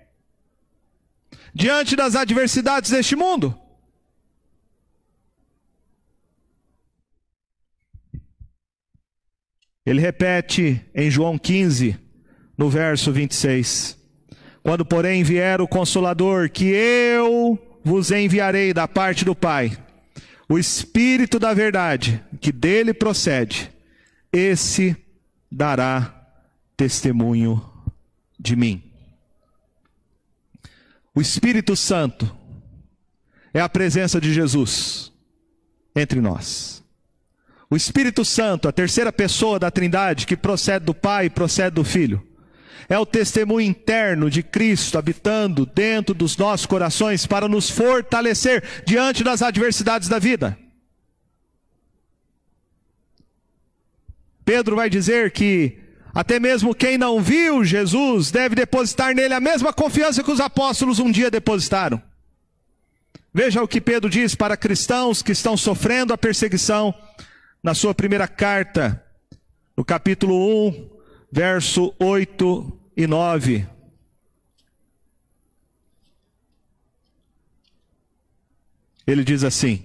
diante 1.59 1.97
das 1.97 2.15
adversidades 2.15 2.93
deste 2.93 3.17
mundo. 3.17 3.53
Ele 9.85 10.01
repete 10.01 10.81
em 10.95 11.11
João 11.11 11.37
15, 11.37 11.99
no 12.57 12.71
verso 12.71 13.11
26. 13.11 13.99
Quando, 14.63 14.85
porém, 14.85 15.25
vier 15.25 15.61
o 15.61 15.67
Consolador, 15.67 16.49
que 16.49 16.67
eu 16.67 17.59
vos 17.83 18.13
enviarei 18.13 18.73
da 18.73 18.87
parte 18.87 19.25
do 19.25 19.35
Pai, 19.35 19.77
o 20.49 20.61
Espírito 20.61 21.41
da 21.41 21.53
Verdade, 21.53 22.23
que 22.41 22.53
dele 22.53 22.95
procede, 22.95 23.69
esse 24.33 24.97
dará 25.51 26.15
testemunho 26.77 27.61
de 28.39 28.55
mim. 28.55 28.88
O 31.19 31.21
Espírito 31.21 31.75
Santo 31.75 32.33
é 33.53 33.61
a 33.61 33.69
presença 33.69 34.21
de 34.21 34.33
Jesus 34.33 35.11
entre 35.93 36.21
nós. 36.21 36.81
O 37.69 37.75
Espírito 37.75 38.25
Santo, 38.25 38.69
a 38.69 38.73
terceira 38.73 39.13
pessoa 39.13 39.59
da 39.59 39.69
Trindade, 39.69 40.29
que 40.29 40.37
procede 40.37 40.85
do 40.85 40.95
Pai 40.95 41.27
e 41.27 41.31
procede 41.31 41.75
do 41.75 41.83
Filho, 41.83 42.25
é 42.89 42.97
o 42.97 43.05
testemunho 43.05 43.67
interno 43.67 44.31
de 44.31 44.45
Cristo 44.45 44.97
habitando 44.97 45.67
dentro 45.67 46.15
dos 46.15 46.37
nossos 46.37 46.67
corações 46.67 47.27
para 47.27 47.49
nos 47.49 47.69
fortalecer 47.69 48.63
diante 48.87 49.25
das 49.25 49.43
adversidades 49.43 50.09
da 50.09 50.21
vida. 50.21 50.57
Pedro 54.45 54.77
vai 54.77 54.89
dizer 54.89 55.33
que 55.33 55.88
até 56.15 56.41
mesmo 56.41 56.75
quem 56.75 56.99
não 56.99 57.23
viu 57.23 57.65
Jesus 57.65 58.31
deve 58.31 58.55
depositar 58.55 59.15
nele 59.15 59.35
a 59.35 59.41
mesma 59.41 59.73
confiança 59.73 60.23
que 60.23 60.31
os 60.31 60.41
apóstolos 60.41 60.99
um 60.99 61.11
dia 61.11 61.31
depositaram. 61.31 62.03
Veja 63.33 63.63
o 63.63 63.69
que 63.69 63.81
Pedro 63.81 64.09
diz 64.09 64.35
para 64.35 64.57
cristãos 64.57 65.23
que 65.23 65.33
estão 65.33 65.57
sofrendo 65.57 66.13
a 66.13 66.19
perseguição 66.19 66.95
na 67.63 67.75
sua 67.75 67.95
primeira 67.95 68.27
carta, 68.27 69.03
no 69.77 69.85
capítulo 69.85 70.69
1, 70.69 70.91
verso 71.31 71.95
8 71.99 72.81
e 72.97 73.07
9. 73.07 73.67
Ele 79.07 79.25
diz 79.25 79.45
assim: 79.45 79.83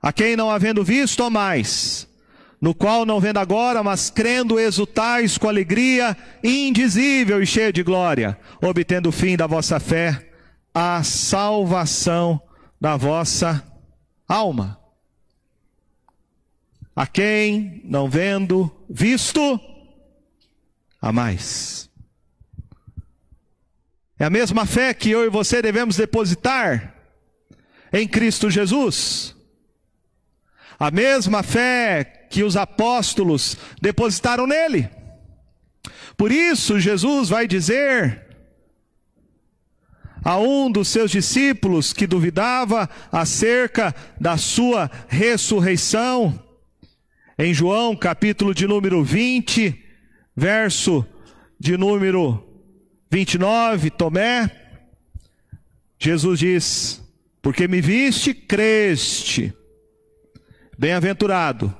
A 0.00 0.12
quem 0.12 0.36
não 0.36 0.50
havendo 0.50 0.84
visto 0.84 1.28
mais, 1.30 2.06
no 2.64 2.74
qual 2.74 3.04
não 3.04 3.20
vendo 3.20 3.36
agora, 3.36 3.82
mas 3.82 4.08
crendo 4.08 4.58
exultais 4.58 5.36
com 5.36 5.46
alegria 5.46 6.16
indizível 6.42 7.42
e 7.42 7.46
cheia 7.46 7.70
de 7.70 7.82
glória, 7.82 8.38
obtendo 8.58 9.10
o 9.10 9.12
fim 9.12 9.36
da 9.36 9.46
vossa 9.46 9.78
fé, 9.78 10.30
a 10.72 11.02
salvação 11.02 12.40
da 12.80 12.96
vossa 12.96 13.62
alma. 14.26 14.78
A 16.96 17.06
quem 17.06 17.82
não 17.84 18.08
vendo 18.08 18.74
visto, 18.88 19.60
a 21.02 21.12
mais. 21.12 21.90
É 24.18 24.24
a 24.24 24.30
mesma 24.30 24.64
fé 24.64 24.94
que 24.94 25.10
eu 25.10 25.22
e 25.22 25.28
você 25.28 25.60
devemos 25.60 25.98
depositar 25.98 26.94
em 27.92 28.08
Cristo 28.08 28.50
Jesus. 28.50 29.33
A 30.78 30.90
mesma 30.90 31.42
fé 31.42 32.26
que 32.30 32.42
os 32.42 32.56
apóstolos 32.56 33.56
depositaram 33.80 34.46
nele. 34.46 34.88
Por 36.16 36.32
isso, 36.32 36.80
Jesus 36.80 37.28
vai 37.28 37.46
dizer 37.46 38.22
a 40.24 40.38
um 40.38 40.70
dos 40.70 40.88
seus 40.88 41.10
discípulos 41.10 41.92
que 41.92 42.06
duvidava 42.06 42.88
acerca 43.12 43.94
da 44.18 44.38
sua 44.38 44.90
ressurreição, 45.06 46.40
em 47.38 47.52
João 47.52 47.94
capítulo 47.94 48.54
de 48.54 48.66
número 48.66 49.04
20, 49.04 49.76
verso 50.34 51.04
de 51.60 51.76
número 51.76 52.42
29, 53.10 53.90
Tomé, 53.90 54.50
Jesus 55.98 56.38
diz: 56.38 57.02
Porque 57.42 57.68
me 57.68 57.80
viste, 57.80 58.32
creste. 58.32 59.52
Bem-aventurado 60.78 61.74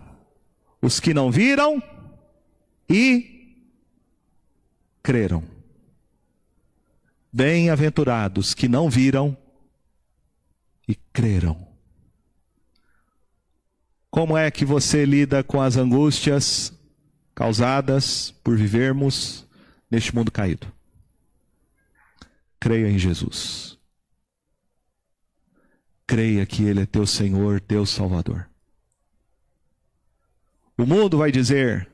os 0.81 1.01
que 1.01 1.15
não 1.15 1.31
viram 1.31 1.83
e 2.89 3.57
creram. 5.03 5.43
Bem-aventurados 7.33 8.55
que 8.55 8.69
não 8.69 8.89
viram 8.89 9.37
e 10.87 10.95
creram. 10.95 11.67
Como 14.11 14.37
é 14.37 14.51
que 14.51 14.65
você 14.65 15.05
lida 15.05 15.43
com 15.43 15.61
as 15.61 15.77
angústias 15.77 16.73
causadas 17.35 18.31
por 18.45 18.57
vivermos 18.57 19.45
neste 19.91 20.15
mundo 20.15 20.31
caído? 20.31 20.71
Creia 22.61 22.89
em 22.89 22.99
Jesus. 22.99 23.77
Creia 26.07 26.47
que 26.47 26.63
Ele 26.63 26.83
é 26.83 26.87
teu 26.87 27.07
Senhor, 27.07 27.61
teu 27.61 27.85
Salvador. 27.85 28.49
O 30.77 30.85
mundo 30.85 31.19
vai 31.19 31.31
dizer: 31.31 31.89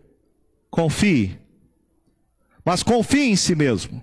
confie, 0.71 1.39
mas 2.65 2.83
confie 2.83 3.31
em 3.31 3.37
si 3.37 3.55
mesmo. 3.55 4.03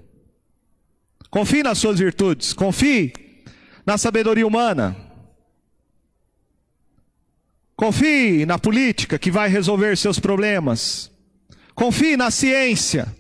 Confie 1.30 1.64
nas 1.64 1.78
suas 1.78 2.00
virtudes, 2.00 2.54
confie 2.54 3.14
na 3.86 3.98
sabedoria 3.98 4.46
humana. 4.46 4.96
Confie 7.76 8.46
na 8.46 8.58
política 8.58 9.20
que 9.20 9.30
vai 9.30 9.50
resolver 9.50 9.96
seus 9.98 10.20
problemas. 10.20 11.12
Confie 11.76 12.18
na 12.18 12.32
ciência. 12.32 13.16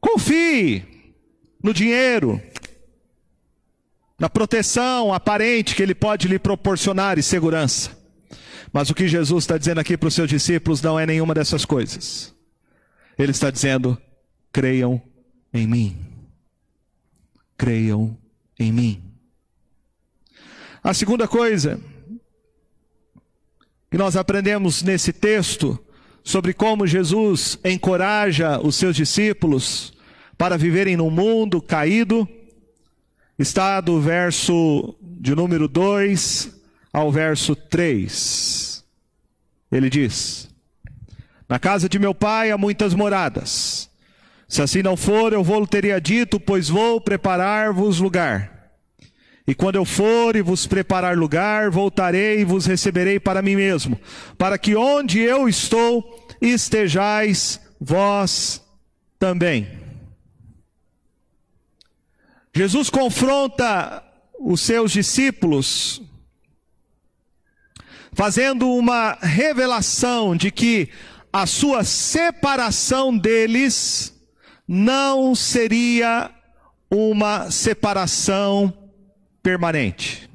Confie 0.00 0.84
no 1.62 1.72
dinheiro, 1.74 2.42
na 4.18 4.28
proteção 4.28 5.12
aparente 5.12 5.74
que 5.74 5.82
ele 5.82 5.94
pode 5.94 6.26
lhe 6.26 6.38
proporcionar 6.38 7.18
e 7.18 7.22
segurança. 7.22 7.99
Mas 8.72 8.88
o 8.88 8.94
que 8.94 9.08
Jesus 9.08 9.44
está 9.44 9.58
dizendo 9.58 9.80
aqui 9.80 9.96
para 9.96 10.08
os 10.08 10.14
seus 10.14 10.28
discípulos 10.28 10.80
não 10.80 10.98
é 10.98 11.04
nenhuma 11.04 11.34
dessas 11.34 11.64
coisas. 11.64 12.32
Ele 13.18 13.32
está 13.32 13.50
dizendo: 13.50 13.98
creiam 14.52 15.00
em 15.52 15.66
mim. 15.66 15.96
Creiam 17.58 18.16
em 18.58 18.72
mim. 18.72 19.02
A 20.82 20.94
segunda 20.94 21.28
coisa 21.28 21.80
que 23.90 23.98
nós 23.98 24.16
aprendemos 24.16 24.82
nesse 24.82 25.12
texto 25.12 25.78
sobre 26.22 26.54
como 26.54 26.86
Jesus 26.86 27.58
encoraja 27.64 28.60
os 28.60 28.76
seus 28.76 28.94
discípulos 28.94 29.92
para 30.38 30.56
viverem 30.56 30.96
num 30.96 31.10
mundo 31.10 31.60
caído 31.60 32.26
está 33.38 33.80
do 33.80 34.00
verso 34.00 34.94
de 35.02 35.34
número 35.34 35.66
2 35.66 36.59
ao 36.92 37.10
verso 37.10 37.54
3. 37.54 38.84
Ele 39.70 39.88
diz: 39.88 40.48
Na 41.48 41.58
casa 41.58 41.88
de 41.88 41.98
meu 41.98 42.14
pai 42.14 42.50
há 42.50 42.58
muitas 42.58 42.94
moradas. 42.94 43.88
Se 44.48 44.60
assim 44.60 44.82
não 44.82 44.96
for, 44.96 45.32
eu 45.32 45.44
vou 45.44 45.64
teria 45.66 46.00
dito, 46.00 46.40
pois 46.40 46.68
vou 46.68 47.00
preparar-vos 47.00 48.00
lugar. 48.00 48.60
E 49.46 49.54
quando 49.54 49.76
eu 49.76 49.84
for 49.84 50.36
e 50.36 50.42
vos 50.42 50.66
preparar 50.66 51.16
lugar, 51.16 51.70
voltarei 51.70 52.40
e 52.40 52.44
vos 52.44 52.66
receberei 52.66 53.18
para 53.18 53.42
mim 53.42 53.56
mesmo, 53.56 53.98
para 54.36 54.58
que 54.58 54.76
onde 54.76 55.20
eu 55.20 55.48
estou, 55.48 56.28
estejais 56.40 57.60
vós 57.80 58.62
também. 59.18 59.68
Jesus 62.54 62.90
confronta 62.90 64.02
os 64.38 64.60
seus 64.60 64.90
discípulos, 64.92 66.02
fazendo 68.20 68.70
uma 68.74 69.16
revelação 69.22 70.36
de 70.36 70.50
que 70.50 70.90
a 71.32 71.46
sua 71.46 71.84
separação 71.84 73.16
deles 73.16 74.12
não 74.68 75.34
seria 75.34 76.30
uma 76.90 77.50
separação 77.50 78.70
permanente. 79.42 80.28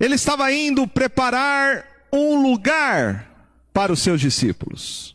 Ele 0.00 0.14
estava 0.14 0.50
indo 0.50 0.88
preparar 0.88 1.86
um 2.10 2.40
lugar 2.40 3.28
para 3.70 3.92
os 3.92 4.00
seus 4.00 4.18
discípulos. 4.18 5.14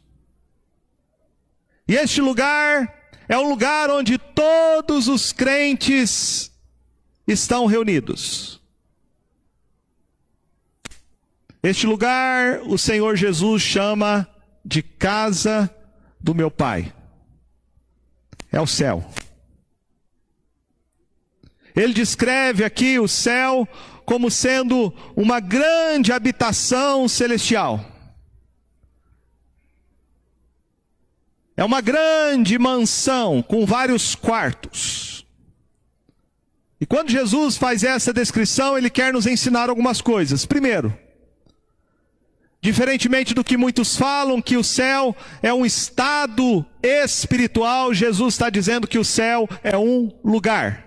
E 1.87 1.95
este 1.95 2.21
lugar 2.21 2.93
é 3.27 3.35
um 3.35 3.49
lugar 3.49 3.89
onde 3.89 4.19
todos 4.19 5.07
os 5.07 5.33
crentes 5.33 6.51
estão 7.27 7.65
reunidos. 7.65 8.56
Este 11.67 11.85
lugar 11.85 12.61
o 12.61 12.77
Senhor 12.77 13.17
Jesus 13.17 13.61
chama 13.61 14.25
de 14.63 14.81
casa 14.81 15.69
do 16.17 16.33
meu 16.33 16.49
Pai. 16.49 16.93
É 18.49 18.61
o 18.61 18.65
céu. 18.65 19.03
Ele 21.75 21.91
descreve 21.93 22.63
aqui 22.63 22.97
o 22.97 23.07
céu 23.09 23.67
como 24.05 24.31
sendo 24.31 24.93
uma 25.13 25.41
grande 25.41 26.13
habitação 26.13 27.05
celestial. 27.09 27.83
É 31.57 31.65
uma 31.65 31.81
grande 31.81 32.57
mansão 32.57 33.41
com 33.41 33.65
vários 33.65 34.15
quartos. 34.15 35.25
E 36.79 36.85
quando 36.85 37.11
Jesus 37.11 37.57
faz 37.57 37.83
essa 37.83 38.13
descrição, 38.13 38.77
ele 38.77 38.89
quer 38.89 39.11
nos 39.11 39.27
ensinar 39.27 39.69
algumas 39.69 39.99
coisas. 39.99 40.45
Primeiro, 40.45 40.97
diferentemente 42.61 43.33
do 43.33 43.43
que 43.43 43.57
muitos 43.57 43.95
falam, 43.95 44.41
que 44.41 44.57
o 44.57 44.63
céu 44.63 45.15
é 45.41 45.53
um 45.53 45.65
estado 45.65 46.65
espiritual, 46.81 47.93
Jesus 47.93 48.33
está 48.33 48.49
dizendo 48.49 48.87
que 48.87 48.99
o 48.99 49.05
céu 49.05 49.47
é 49.63 49.77
um 49.77 50.11
lugar. 50.23 50.85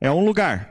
É 0.00 0.10
um 0.10 0.24
lugar. 0.24 0.70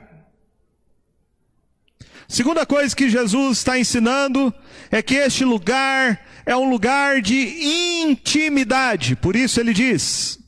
Segunda 2.27 2.65
coisa 2.65 2.95
que 2.95 3.09
Jesus 3.09 3.59
está 3.59 3.77
ensinando 3.77 4.53
é 4.89 5.01
que 5.01 5.15
este 5.15 5.45
lugar 5.45 6.19
é 6.45 6.55
um 6.55 6.69
lugar 6.69 7.21
de 7.21 8.03
intimidade. 8.03 9.15
Por 9.15 9.35
isso 9.35 9.59
ele 9.59 9.73
diz: 9.73 10.39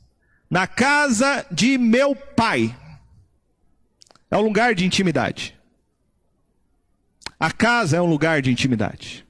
na 0.50 0.66
casa 0.66 1.46
de 1.50 1.78
meu 1.78 2.14
pai. 2.14 2.74
É 4.30 4.36
um 4.36 4.42
lugar 4.42 4.74
de 4.74 4.84
intimidade. 4.84 5.55
A 7.38 7.50
casa 7.50 7.96
é 7.96 8.00
um 8.00 8.06
lugar 8.06 8.42
de 8.42 8.50
intimidade. 8.50 9.24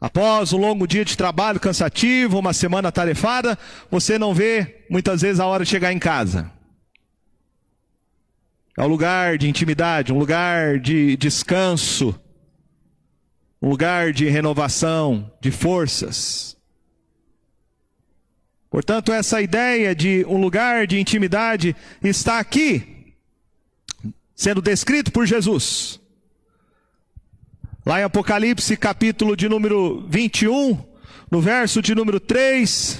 Após 0.00 0.52
um 0.52 0.58
longo 0.58 0.86
dia 0.86 1.04
de 1.04 1.16
trabalho 1.16 1.58
cansativo, 1.58 2.38
uma 2.38 2.52
semana 2.52 2.92
tarefada, 2.92 3.58
você 3.90 4.18
não 4.18 4.34
vê 4.34 4.84
muitas 4.90 5.22
vezes 5.22 5.40
a 5.40 5.46
hora 5.46 5.64
de 5.64 5.70
chegar 5.70 5.92
em 5.92 5.98
casa. 5.98 6.50
É 8.76 8.82
um 8.82 8.88
lugar 8.88 9.38
de 9.38 9.48
intimidade, 9.48 10.12
um 10.12 10.18
lugar 10.18 10.78
de 10.78 11.16
descanso 11.16 12.14
um 13.60 13.68
lugar 13.68 14.12
de 14.12 14.28
renovação, 14.28 15.30
de 15.40 15.50
forças. 15.50 16.56
Portanto, 18.70 19.12
essa 19.12 19.40
ideia 19.40 19.94
de 19.94 20.24
um 20.26 20.40
lugar 20.40 20.86
de 20.86 21.00
intimidade 21.00 21.74
está 22.02 22.38
aqui, 22.38 23.14
sendo 24.34 24.60
descrito 24.60 25.10
por 25.10 25.26
Jesus. 25.26 26.00
Lá 27.86 28.00
em 28.00 28.02
Apocalipse, 28.02 28.76
capítulo 28.76 29.36
de 29.36 29.48
número 29.48 30.04
21, 30.08 30.84
no 31.30 31.40
verso 31.40 31.80
de 31.80 31.94
número 31.94 32.18
3, 32.18 32.98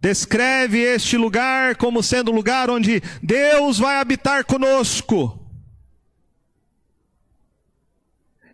descreve 0.00 0.78
este 0.78 1.16
lugar 1.16 1.74
como 1.74 2.00
sendo 2.00 2.30
um 2.30 2.34
lugar 2.36 2.70
onde 2.70 3.02
Deus 3.20 3.78
vai 3.78 3.96
habitar 3.96 4.44
conosco. 4.44 5.36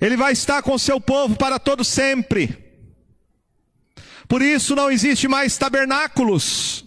Ele 0.01 0.17
vai 0.17 0.33
estar 0.33 0.63
com 0.63 0.79
seu 0.79 0.99
povo 0.99 1.37
para 1.37 1.59
todo 1.59 1.85
sempre. 1.85 2.57
Por 4.27 4.41
isso 4.41 4.75
não 4.75 4.91
existe 4.91 5.29
mais 5.29 5.59
tabernáculos 5.59 6.87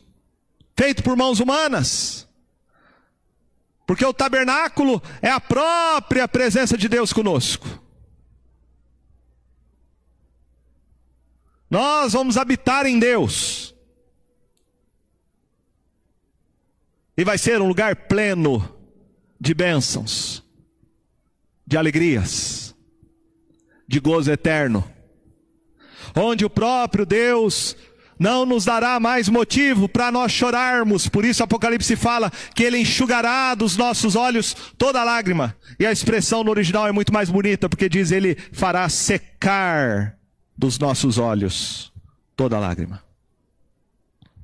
feitos 0.75 1.03
por 1.03 1.15
mãos 1.15 1.39
humanas. 1.39 2.27
Porque 3.85 4.03
o 4.03 4.11
tabernáculo 4.11 4.99
é 5.21 5.29
a 5.29 5.39
própria 5.39 6.27
presença 6.27 6.75
de 6.75 6.89
Deus 6.89 7.13
conosco. 7.13 7.84
Nós 11.75 12.13
vamos 12.13 12.37
habitar 12.37 12.85
em 12.85 12.97
Deus. 12.97 13.75
E 17.17 17.25
vai 17.25 17.37
ser 17.37 17.61
um 17.61 17.67
lugar 17.67 17.97
pleno 18.07 18.73
de 19.37 19.53
bênçãos, 19.53 20.41
de 21.67 21.75
alegrias 21.75 22.73
de 23.85 23.99
gozo 23.99 24.31
eterno, 24.31 24.89
onde 26.15 26.45
o 26.45 26.49
próprio 26.49 27.05
Deus 27.05 27.75
não 28.17 28.45
nos 28.45 28.63
dará 28.63 28.97
mais 28.97 29.27
motivo 29.27 29.89
para 29.89 30.09
nós 30.13 30.31
chorarmos. 30.31 31.09
Por 31.09 31.25
isso 31.25 31.43
Apocalipse 31.43 31.97
fala 31.97 32.31
que 32.55 32.63
ele 32.63 32.77
enxugará 32.77 33.53
dos 33.53 33.75
nossos 33.75 34.15
olhos 34.15 34.55
toda 34.77 35.03
lágrima. 35.03 35.53
E 35.77 35.85
a 35.85 35.91
expressão 35.91 36.41
no 36.41 36.51
original 36.51 36.87
é 36.87 36.93
muito 36.93 37.11
mais 37.11 37.29
bonita, 37.29 37.67
porque 37.67 37.89
diz 37.89 38.11
ele 38.11 38.37
fará 38.53 38.87
secar 38.87 40.14
dos 40.57 40.79
nossos 40.79 41.17
olhos 41.17 41.91
toda 42.35 42.59
lágrima. 42.59 43.03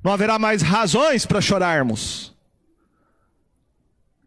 Não 0.02 0.12
haverá 0.12 0.38
mais 0.38 0.62
razões 0.62 1.24
para 1.24 1.40
chorarmos. 1.40 2.32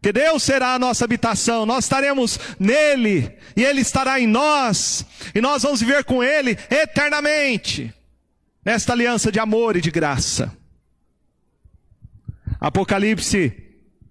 Que 0.02 0.12
Deus 0.12 0.42
será 0.42 0.74
a 0.74 0.78
nossa 0.78 1.04
habitação, 1.04 1.66
nós 1.66 1.84
estaremos 1.84 2.38
nele, 2.58 3.36
e 3.56 3.64
Ele 3.64 3.80
estará 3.80 4.20
em 4.20 4.26
nós, 4.26 5.04
e 5.34 5.40
nós 5.40 5.62
vamos 5.62 5.80
viver 5.80 6.04
com 6.04 6.22
Ele 6.22 6.56
eternamente 6.70 7.92
nesta 8.64 8.92
aliança 8.92 9.32
de 9.32 9.40
amor 9.40 9.76
e 9.76 9.80
de 9.80 9.90
graça. 9.90 10.52
Apocalipse, 12.60 13.52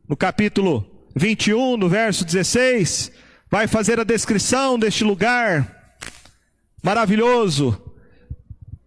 no 0.07 0.17
capítulo 0.17 0.85
21, 1.15 1.77
no 1.77 1.87
verso 1.87 2.25
16, 2.25 3.11
vai 3.49 3.67
fazer 3.67 3.99
a 3.99 4.03
descrição 4.03 4.77
deste 4.77 5.03
lugar 5.03 5.74
maravilhoso, 6.85 7.81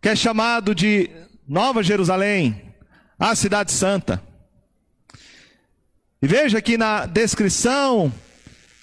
que 0.01 0.09
é 0.09 0.15
chamado 0.15 0.73
de 0.73 1.11
Nova 1.49 1.83
Jerusalém, 1.83 2.73
a 3.19 3.35
Cidade 3.35 3.73
Santa. 3.73 4.23
E 6.23 6.29
veja 6.29 6.59
aqui 6.59 6.79
na 6.79 7.07
descrição 7.07 8.15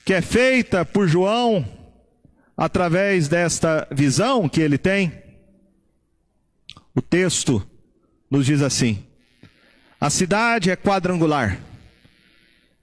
que 0.03 0.13
é 0.13 0.21
feita 0.21 0.83
por 0.83 1.07
João, 1.07 1.65
através 2.57 3.29
desta 3.29 3.87
visão 3.89 4.49
que 4.49 4.59
ele 4.59 4.77
tem. 4.77 5.13
O 6.93 7.01
texto 7.01 7.65
nos 8.29 8.45
diz 8.45 8.61
assim: 8.61 9.01
A 9.97 10.09
cidade 10.09 10.69
é 10.69 10.75
quadrangular, 10.75 11.57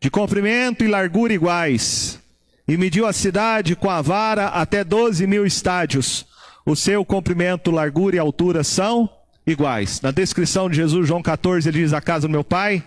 de 0.00 0.08
comprimento 0.08 0.82
e 0.82 0.88
largura 0.88 1.34
iguais, 1.34 2.21
e 2.66 2.76
mediu 2.76 3.06
a 3.06 3.12
cidade 3.12 3.74
com 3.74 3.90
a 3.90 4.00
vara 4.00 4.48
até 4.48 4.84
doze 4.84 5.26
mil 5.26 5.44
estádios. 5.44 6.26
O 6.64 6.76
seu 6.76 7.04
comprimento, 7.04 7.70
largura 7.70 8.16
e 8.16 8.18
altura 8.18 8.62
são 8.62 9.10
iguais. 9.46 10.00
Na 10.00 10.10
descrição 10.10 10.70
de 10.70 10.76
Jesus, 10.76 11.08
João 11.08 11.22
14, 11.22 11.68
ele 11.68 11.82
diz: 11.82 11.92
A 11.92 12.00
casa 12.00 12.28
do 12.28 12.32
meu 12.32 12.44
pai 12.44 12.84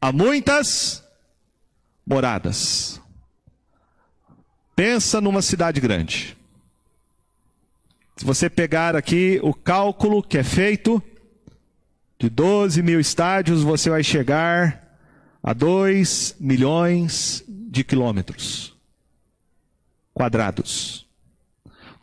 há 0.00 0.10
muitas 0.10 1.04
moradas. 2.06 3.00
Pensa 4.74 5.20
numa 5.20 5.42
cidade 5.42 5.80
grande. 5.80 6.36
Se 8.16 8.24
você 8.24 8.48
pegar 8.48 8.96
aqui 8.96 9.38
o 9.42 9.52
cálculo 9.52 10.22
que 10.22 10.38
é 10.38 10.42
feito, 10.42 11.02
de 12.18 12.28
12 12.28 12.82
mil 12.82 13.00
estádios, 13.00 13.62
você 13.62 13.88
vai 13.88 14.02
chegar 14.02 14.82
a 15.42 15.54
2 15.54 16.36
milhões 16.38 17.42
de 17.48 17.82
quilômetros 17.82 18.79
quadrados. 20.20 21.06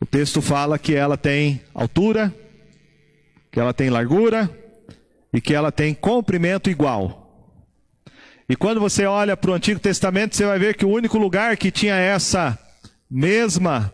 O 0.02 0.06
texto 0.06 0.42
fala 0.42 0.80
que 0.80 0.96
ela 0.96 1.16
tem 1.16 1.62
altura, 1.72 2.34
que 3.52 3.60
ela 3.60 3.76
tem 3.76 3.92
largura 3.92 4.50
e 5.32 5.40
que 5.40 5.54
ela 5.54 5.72
tem 5.72 5.94
comprimento 5.94 6.68
igual. 6.68 7.32
E 8.50 8.56
quando 8.56 8.80
você 8.80 9.06
olha 9.06 9.38
para 9.38 9.52
o 9.52 9.54
Antigo 9.54 9.80
Testamento, 9.80 10.36
você 10.36 10.48
vai 10.48 10.58
ver 10.58 10.76
que 10.76 10.84
o 10.84 10.90
único 10.90 11.20
lugar 11.20 11.56
que 11.58 11.70
tinha 11.70 11.94
essa 11.94 12.58
mesma 13.08 13.94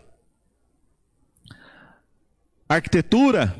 arquitetura 2.66 3.54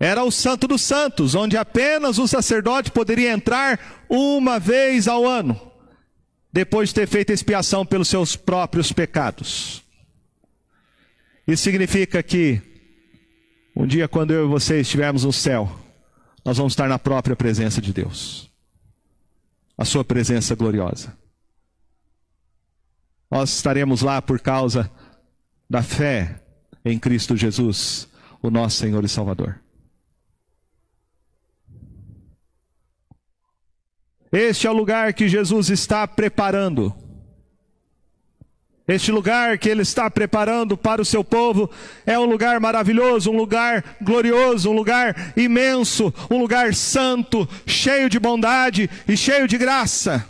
era 0.00 0.24
o 0.24 0.30
Santo 0.30 0.66
dos 0.66 0.80
Santos, 0.80 1.34
onde 1.34 1.58
apenas 1.58 2.16
o 2.18 2.26
sacerdote 2.26 2.90
poderia 2.90 3.30
entrar 3.30 4.06
uma 4.08 4.58
vez 4.58 5.06
ao 5.06 5.26
ano, 5.26 5.60
depois 6.54 6.90
de 6.90 6.94
ter 6.94 7.08
feito 7.08 7.32
expiação 7.32 7.84
pelos 7.84 8.06
seus 8.06 8.36
próprios 8.36 8.92
pecados. 8.92 9.82
Isso 11.48 11.64
significa 11.64 12.22
que 12.22 12.62
um 13.74 13.84
dia, 13.84 14.06
quando 14.06 14.32
eu 14.32 14.44
e 14.44 14.48
você 14.48 14.80
estivermos 14.80 15.24
no 15.24 15.32
céu, 15.32 15.76
nós 16.44 16.56
vamos 16.56 16.74
estar 16.74 16.88
na 16.88 16.96
própria 16.96 17.34
presença 17.34 17.80
de 17.80 17.92
Deus, 17.92 18.48
a 19.76 19.84
Sua 19.84 20.04
presença 20.04 20.54
gloriosa. 20.54 21.12
Nós 23.28 23.50
estaremos 23.50 24.00
lá 24.00 24.22
por 24.22 24.38
causa 24.38 24.88
da 25.68 25.82
fé 25.82 26.40
em 26.84 27.00
Cristo 27.00 27.36
Jesus, 27.36 28.06
o 28.40 28.48
nosso 28.48 28.76
Senhor 28.76 29.04
e 29.04 29.08
Salvador. 29.08 29.58
Este 34.34 34.66
é 34.66 34.70
o 34.70 34.74
lugar 34.74 35.14
que 35.14 35.28
Jesus 35.28 35.70
está 35.70 36.08
preparando. 36.08 36.92
Este 38.86 39.12
lugar 39.12 39.56
que 39.58 39.68
Ele 39.68 39.82
está 39.82 40.10
preparando 40.10 40.76
para 40.76 41.00
o 41.00 41.04
seu 41.04 41.22
povo 41.22 41.70
é 42.04 42.18
um 42.18 42.24
lugar 42.24 42.58
maravilhoso, 42.58 43.30
um 43.30 43.36
lugar 43.36 43.96
glorioso, 44.02 44.68
um 44.70 44.74
lugar 44.74 45.32
imenso, 45.36 46.12
um 46.28 46.38
lugar 46.38 46.74
santo, 46.74 47.48
cheio 47.64 48.10
de 48.10 48.18
bondade 48.18 48.90
e 49.08 49.16
cheio 49.16 49.46
de 49.46 49.56
graça. 49.56 50.28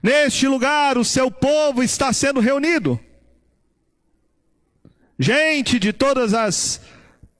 Neste 0.00 0.46
lugar 0.46 0.96
o 0.96 1.04
seu 1.04 1.30
povo 1.30 1.82
está 1.82 2.12
sendo 2.12 2.38
reunido 2.38 3.00
gente 5.18 5.78
de 5.78 5.92
todas 5.92 6.34
as 6.34 6.80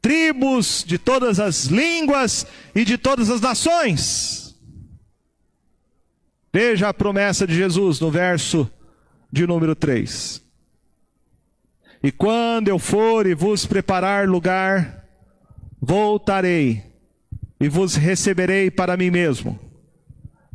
tribos, 0.00 0.82
de 0.84 0.98
todas 0.98 1.38
as 1.38 1.64
línguas 1.64 2.46
e 2.74 2.84
de 2.84 2.96
todas 2.98 3.30
as 3.30 3.40
nações. 3.40 4.45
Veja 6.58 6.88
a 6.88 6.94
promessa 6.94 7.46
de 7.46 7.54
Jesus 7.54 8.00
no 8.00 8.10
verso 8.10 8.66
de 9.30 9.46
número 9.46 9.76
3. 9.76 10.40
E 12.02 12.10
quando 12.10 12.68
eu 12.68 12.78
for 12.78 13.26
e 13.26 13.34
vos 13.34 13.66
preparar 13.66 14.26
lugar, 14.26 15.04
voltarei 15.78 16.82
e 17.60 17.68
vos 17.68 17.94
receberei 17.94 18.70
para 18.70 18.96
mim 18.96 19.10
mesmo, 19.10 19.60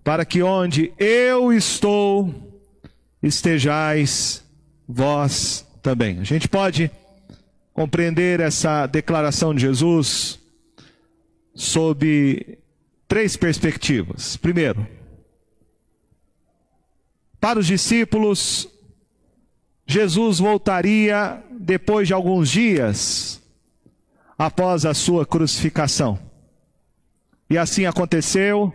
para 0.04 0.26
que 0.26 0.42
onde 0.42 0.92
eu 0.98 1.54
estou, 1.54 2.34
estejais 3.22 4.44
vós 4.90 5.64
também. 5.84 6.18
A 6.18 6.24
gente 6.24 6.48
pode 6.48 6.90
compreender 7.76 8.40
essa 8.40 8.88
declaração 8.88 9.54
de 9.54 9.62
Jesus 9.62 10.40
sob 11.54 12.58
três 13.08 13.38
perspectivas. 13.38 14.36
Primeiro, 14.36 14.84
para 17.42 17.58
os 17.58 17.66
discípulos, 17.66 18.70
Jesus 19.88 20.38
voltaria 20.38 21.44
depois 21.50 22.08
de 22.08 22.14
alguns 22.14 22.50
dias 22.50 23.42
após 24.38 24.86
a 24.86 24.94
sua 24.94 25.26
crucificação. 25.26 26.20
E 27.50 27.58
assim 27.58 27.86
aconteceu. 27.86 28.72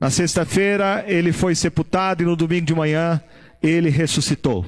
Na 0.00 0.10
sexta-feira 0.10 1.04
ele 1.06 1.32
foi 1.32 1.54
sepultado 1.54 2.24
e 2.24 2.26
no 2.26 2.34
domingo 2.34 2.66
de 2.66 2.74
manhã 2.74 3.22
ele 3.62 3.88
ressuscitou. 3.88 4.66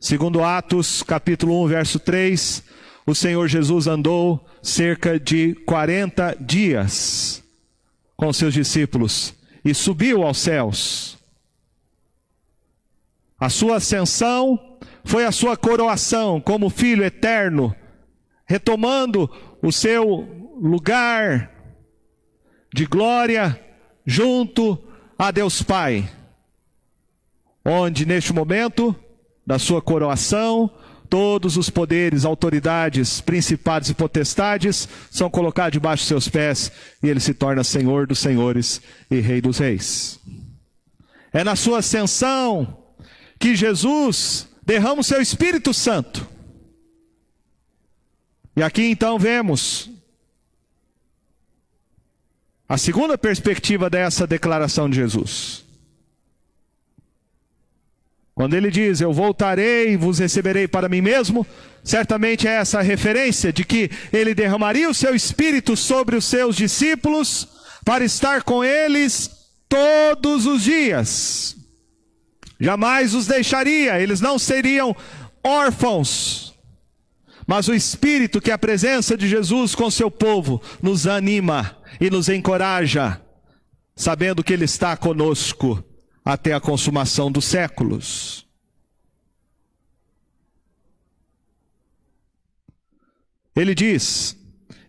Segundo 0.00 0.44
Atos, 0.44 1.02
capítulo 1.02 1.64
1, 1.64 1.68
verso 1.68 1.98
3, 1.98 2.62
o 3.04 3.14
Senhor 3.14 3.48
Jesus 3.48 3.88
andou 3.88 4.48
cerca 4.62 5.18
de 5.18 5.54
40 5.66 6.36
dias 6.40 7.42
com 8.16 8.32
seus 8.32 8.54
discípulos 8.54 9.34
e 9.64 9.74
subiu 9.74 10.22
aos 10.22 10.38
céus. 10.38 11.17
A 13.38 13.48
sua 13.48 13.76
ascensão 13.76 14.58
foi 15.04 15.24
a 15.24 15.32
sua 15.32 15.56
coroação 15.56 16.40
como 16.40 16.68
filho 16.68 17.04
eterno, 17.04 17.74
retomando 18.46 19.30
o 19.62 19.70
seu 19.70 20.56
lugar 20.60 21.50
de 22.74 22.84
glória 22.84 23.58
junto 24.04 24.78
a 25.18 25.30
Deus 25.30 25.62
Pai, 25.62 26.10
onde 27.64 28.04
neste 28.04 28.32
momento 28.32 28.94
da 29.46 29.58
sua 29.58 29.80
coroação, 29.80 30.70
todos 31.08 31.56
os 31.56 31.70
poderes, 31.70 32.24
autoridades, 32.24 33.20
principados 33.20 33.88
e 33.88 33.94
potestades 33.94 34.88
são 35.10 35.30
colocados 35.30 35.72
debaixo 35.72 36.02
de 36.02 36.08
seus 36.08 36.28
pés 36.28 36.70
e 37.02 37.08
ele 37.08 37.20
se 37.20 37.32
torna 37.32 37.64
Senhor 37.64 38.06
dos 38.06 38.18
senhores 38.18 38.82
e 39.10 39.20
Rei 39.20 39.40
dos 39.40 39.58
reis. 39.58 40.18
É 41.32 41.42
na 41.42 41.56
sua 41.56 41.78
ascensão 41.78 42.77
que 43.38 43.54
Jesus 43.54 44.48
derrama 44.64 45.00
o 45.00 45.04
seu 45.04 45.20
Espírito 45.22 45.72
Santo. 45.72 46.26
E 48.56 48.62
aqui 48.62 48.82
então 48.82 49.18
vemos 49.18 49.88
a 52.68 52.76
segunda 52.76 53.16
perspectiva 53.16 53.88
dessa 53.88 54.26
declaração 54.26 54.90
de 54.90 54.96
Jesus. 54.96 55.64
Quando 58.34 58.54
ele 58.54 58.70
diz, 58.70 59.00
Eu 59.00 59.12
voltarei 59.12 59.92
e 59.92 59.96
vos 59.96 60.18
receberei 60.18 60.68
para 60.68 60.88
mim 60.88 61.00
mesmo, 61.00 61.46
certamente 61.82 62.46
é 62.46 62.52
essa 62.52 62.82
referência 62.82 63.52
de 63.52 63.64
que 63.64 63.90
ele 64.12 64.34
derramaria 64.34 64.88
o 64.88 64.94
seu 64.94 65.14
espírito 65.14 65.76
sobre 65.76 66.14
os 66.14 66.24
seus 66.24 66.54
discípulos 66.54 67.48
para 67.84 68.04
estar 68.04 68.42
com 68.42 68.62
eles 68.62 69.30
todos 69.68 70.46
os 70.46 70.62
dias. 70.62 71.57
Jamais 72.60 73.14
os 73.14 73.26
deixaria, 73.26 74.00
eles 74.00 74.20
não 74.20 74.38
seriam 74.38 74.96
órfãos. 75.42 76.54
Mas 77.46 77.68
o 77.68 77.74
espírito 77.74 78.40
que 78.40 78.50
é 78.50 78.54
a 78.54 78.58
presença 78.58 79.16
de 79.16 79.28
Jesus 79.28 79.74
com 79.74 79.90
seu 79.90 80.10
povo 80.10 80.60
nos 80.82 81.06
anima 81.06 81.76
e 82.00 82.10
nos 82.10 82.28
encoraja, 82.28 83.20
sabendo 83.96 84.44
que 84.44 84.52
ele 84.52 84.64
está 84.64 84.96
conosco 84.96 85.82
até 86.24 86.52
a 86.52 86.60
consumação 86.60 87.32
dos 87.32 87.46
séculos. 87.46 88.44
Ele 93.56 93.74
diz: 93.74 94.36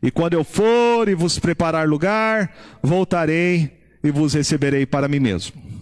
E 0.01 0.12
quando 0.12 0.34
eu 0.34 0.43
for 0.43 1.08
e 1.08 1.15
vos 1.15 1.39
preparar 1.39 1.88
lugar, 1.88 2.53
voltarei 2.84 3.71
e 4.03 4.12
vos 4.12 4.34
receberei 4.34 4.86
para 4.86 5.08
mim 5.08 5.19
mesmo. 5.19 5.79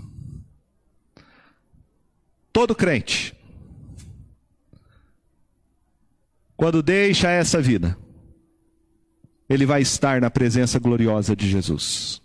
Todo 2.57 2.73
crente, 2.73 3.35
quando 6.55 6.81
deixa 6.81 7.29
essa 7.29 7.61
vida, 7.61 7.95
ele 9.47 9.63
vai 9.63 9.83
estar 9.83 10.19
na 10.19 10.31
presença 10.31 10.79
gloriosa 10.79 11.35
de 11.35 11.47
Jesus 11.47 12.19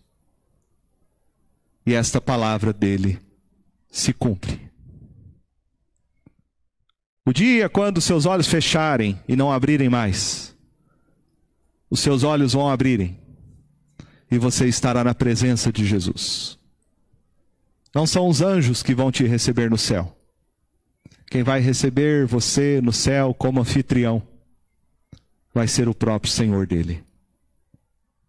e 1.85 1.93
esta 1.93 2.19
palavra 2.19 2.73
dele 2.73 3.21
se 3.91 4.15
cumpre. 4.15 4.59
O 7.27 7.33
dia 7.35 7.69
quando 7.69 8.01
seus 8.01 8.25
olhos 8.25 8.47
fecharem 8.47 9.21
e 9.29 9.37
não 9.37 9.53
abrirem 9.53 9.91
mais, 9.91 10.57
os 11.91 12.01
seus 12.01 12.23
olhos 12.23 12.55
vão 12.55 12.71
abrirem 12.71 13.21
e 14.31 14.39
você 14.39 14.67
estará 14.67 15.05
na 15.05 15.15
presença 15.15 15.71
de 15.71 15.85
Jesus. 15.85 16.57
Não 17.95 18.07
são 18.07 18.29
os 18.29 18.41
anjos 18.41 18.83
que 18.83 18.95
vão 18.95 19.13
te 19.13 19.25
receber 19.25 19.69
no 19.69 19.77
céu. 19.77 20.17
Quem 21.33 21.43
vai 21.43 21.61
receber 21.61 22.27
você 22.27 22.79
no 22.83 22.93
céu 22.93 23.33
como 23.33 23.59
anfitrião 23.59 24.23
vai 25.55 25.67
ser 25.67 25.89
o 25.89 25.95
próprio 25.95 26.31
Senhor 26.31 26.67
dele, 26.67 27.03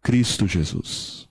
Cristo 0.01 0.47
Jesus. 0.47 1.27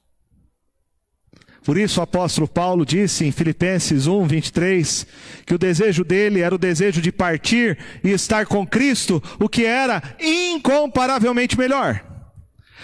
Por 1.64 1.78
isso 1.78 1.98
o 1.98 2.02
apóstolo 2.02 2.46
Paulo 2.46 2.85
disse 2.85 3.24
em 3.24 3.32
Filipenses 3.32 4.06
1, 4.06 4.26
23, 4.26 5.06
que 5.46 5.54
o 5.54 5.58
desejo 5.58 6.04
dele 6.04 6.40
era 6.40 6.54
o 6.54 6.58
desejo 6.58 7.00
de 7.00 7.11
partir 7.11 7.78
e 8.04 8.11
estar 8.11 8.44
com 8.44 8.66
Cristo, 8.66 9.22
o 9.40 9.48
que 9.48 9.64
era 9.64 10.02
incomparavelmente 10.20 11.56
melhor. 11.56 12.04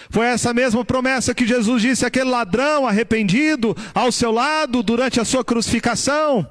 Foi 0.09 0.25
essa 0.25 0.51
mesma 0.51 0.83
promessa 0.83 1.35
que 1.35 1.45
Jesus 1.45 1.83
disse 1.83 2.07
àquele 2.07 2.31
ladrão 2.31 2.87
arrependido 2.87 3.77
ao 3.93 4.11
seu 4.11 4.31
lado 4.31 4.81
durante 4.81 5.19
a 5.19 5.25
sua 5.25 5.45
crucificação. 5.45 6.49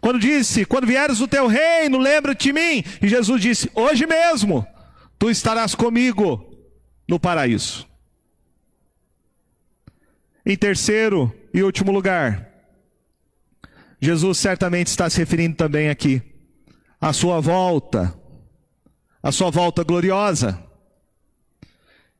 Quando 0.00 0.18
disse: 0.18 0.64
Quando 0.64 0.86
vieres 0.86 1.20
o 1.20 1.28
teu 1.28 1.46
reino, 1.46 1.98
lembra-te 1.98 2.44
de 2.44 2.52
mim. 2.52 2.84
E 3.02 3.08
Jesus 3.08 3.40
disse: 3.40 3.70
Hoje 3.74 4.06
mesmo 4.06 4.66
tu 5.18 5.30
estarás 5.30 5.74
comigo 5.74 6.54
no 7.08 7.18
paraíso. 7.18 7.86
Em 10.46 10.56
terceiro 10.56 11.34
e 11.54 11.62
último 11.62 11.90
lugar, 11.90 12.48
Jesus 14.00 14.38
certamente 14.38 14.88
está 14.88 15.08
se 15.08 15.18
referindo 15.18 15.56
também 15.56 15.88
aqui 15.88 16.20
à 17.00 17.12
sua 17.12 17.40
volta, 17.40 18.14
à 19.22 19.32
sua 19.32 19.50
volta 19.50 19.82
gloriosa. 19.82 20.62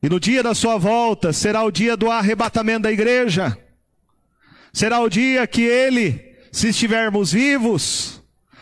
E 0.01 0.09
no 0.09 0.19
dia 0.19 0.41
da 0.41 0.53
sua 0.53 0.77
volta 0.77 1.31
será 1.31 1.63
o 1.63 1.71
dia 1.71 1.95
do 1.95 2.09
arrebatamento 2.09 2.81
da 2.81 2.91
igreja. 2.91 3.57
Será 4.73 4.99
o 4.99 5.09
dia 5.09 5.47
que 5.47 5.61
ele, 5.61 6.34
se 6.55 6.69
estivermos 6.69 7.33
vivos, 7.33 8.21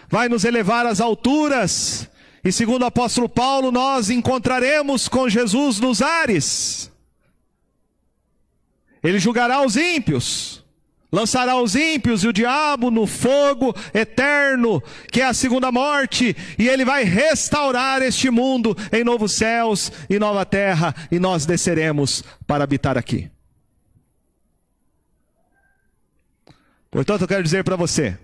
vai 0.09 0.27
nos 0.27 0.43
elevar 0.43 0.83
às 0.83 0.99
alturas. 0.99 2.09
E 2.43 2.51
segundo 2.51 2.81
o 2.81 2.87
apóstolo 2.87 3.29
Paulo, 3.29 3.71
nós 3.71 4.09
encontraremos 4.09 5.07
com 5.07 5.29
Jesus 5.29 5.79
nos 5.79 6.01
ares. 6.01 6.89
Ele 9.03 9.19
julgará 9.19 9.63
os 9.63 9.77
ímpios, 9.77 10.63
lançará 11.11 11.55
os 11.61 11.75
ímpios 11.75 12.23
e 12.23 12.27
o 12.27 12.33
diabo 12.33 12.89
no 12.89 13.05
fogo 13.05 13.75
eterno, 13.93 14.81
que 15.11 15.21
é 15.21 15.25
a 15.25 15.33
segunda 15.33 15.71
morte, 15.71 16.35
e 16.57 16.67
ele 16.67 16.83
vai 16.83 17.03
restaurar 17.03 18.01
este 18.01 18.31
mundo 18.31 18.75
em 18.91 19.03
novos 19.03 19.33
céus 19.33 19.91
e 20.09 20.17
nova 20.17 20.43
terra, 20.47 20.95
e 21.11 21.19
nós 21.19 21.45
desceremos 21.45 22.23
para 22.47 22.63
habitar 22.63 22.97
aqui. 22.97 23.29
Portanto, 26.93 27.21
eu 27.21 27.27
quero 27.27 27.41
dizer 27.41 27.63
para 27.63 27.75
você 27.75 28.15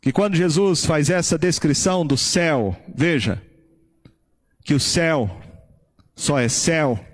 que 0.00 0.12
quando 0.12 0.36
Jesus 0.36 0.84
faz 0.84 1.10
essa 1.10 1.36
descrição 1.36 2.06
do 2.06 2.16
céu, 2.16 2.80
veja 2.94 3.42
que 4.62 4.72
o 4.72 4.78
céu 4.78 5.42
só 6.14 6.38
é 6.38 6.48
céu 6.48 7.04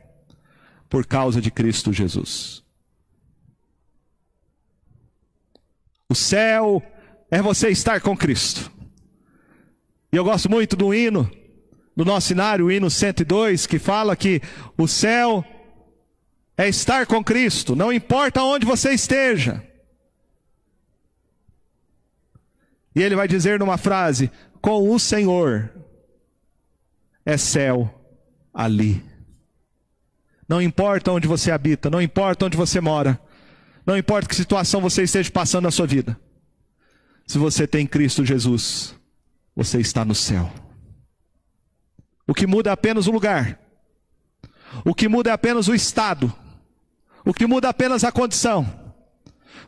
por 0.90 1.06
causa 1.06 1.40
de 1.40 1.50
Cristo 1.50 1.90
Jesus. 1.90 2.62
O 6.06 6.14
céu 6.14 6.82
é 7.30 7.40
você 7.40 7.70
estar 7.70 8.02
com 8.02 8.14
Cristo. 8.14 8.70
E 10.12 10.16
eu 10.16 10.22
gosto 10.24 10.50
muito 10.50 10.76
do 10.76 10.92
hino, 10.92 11.30
do 11.96 12.04
nosso 12.04 12.28
cenário, 12.28 12.66
o 12.66 12.70
hino 12.70 12.90
102, 12.90 13.66
que 13.66 13.78
fala 13.78 14.14
que 14.14 14.42
o 14.76 14.86
céu 14.86 15.42
é 16.56 16.68
estar 16.68 17.06
com 17.06 17.22
Cristo, 17.22 17.76
não 17.76 17.92
importa 17.92 18.42
onde 18.42 18.64
você 18.64 18.90
esteja. 18.92 19.62
E 22.94 23.02
ele 23.02 23.14
vai 23.14 23.28
dizer 23.28 23.58
numa 23.58 23.76
frase: 23.76 24.30
com 24.60 24.90
o 24.90 24.98
Senhor 24.98 25.70
é 27.24 27.36
céu 27.36 27.92
ali. 28.54 29.04
Não 30.48 30.62
importa 30.62 31.12
onde 31.12 31.28
você 31.28 31.50
habita, 31.50 31.90
não 31.90 32.00
importa 32.00 32.46
onde 32.46 32.56
você 32.56 32.80
mora, 32.80 33.20
não 33.84 33.96
importa 33.98 34.28
que 34.28 34.34
situação 34.34 34.80
você 34.80 35.02
esteja 35.02 35.30
passando 35.30 35.64
na 35.64 35.70
sua 35.70 35.86
vida. 35.86 36.18
Se 37.26 37.36
você 37.36 37.66
tem 37.66 37.86
Cristo 37.86 38.24
Jesus, 38.24 38.94
você 39.54 39.80
está 39.80 40.04
no 40.04 40.14
céu. 40.14 40.50
O 42.26 42.32
que 42.32 42.46
muda 42.46 42.70
é 42.70 42.72
apenas 42.72 43.06
o 43.06 43.12
lugar. 43.12 43.58
O 44.84 44.94
que 44.94 45.08
muda 45.08 45.30
é 45.30 45.32
apenas 45.32 45.68
o 45.68 45.74
estado. 45.74 46.32
O 47.26 47.34
que 47.34 47.46
muda 47.46 47.68
apenas 47.68 48.04
a 48.04 48.12
condição. 48.12 48.64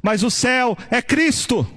Mas 0.01 0.23
o 0.23 0.31
céu 0.31 0.79
é 0.91 1.03
Cristo. 1.03 1.69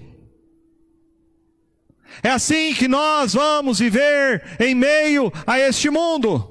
É 2.22 2.30
assim 2.30 2.74
que 2.76 2.88
nós 2.88 3.34
vamos 3.34 3.80
viver 3.80 4.44
em 4.60 4.76
meio 4.76 5.34
a 5.48 5.60
este 5.60 5.90
mundo. 5.90 6.48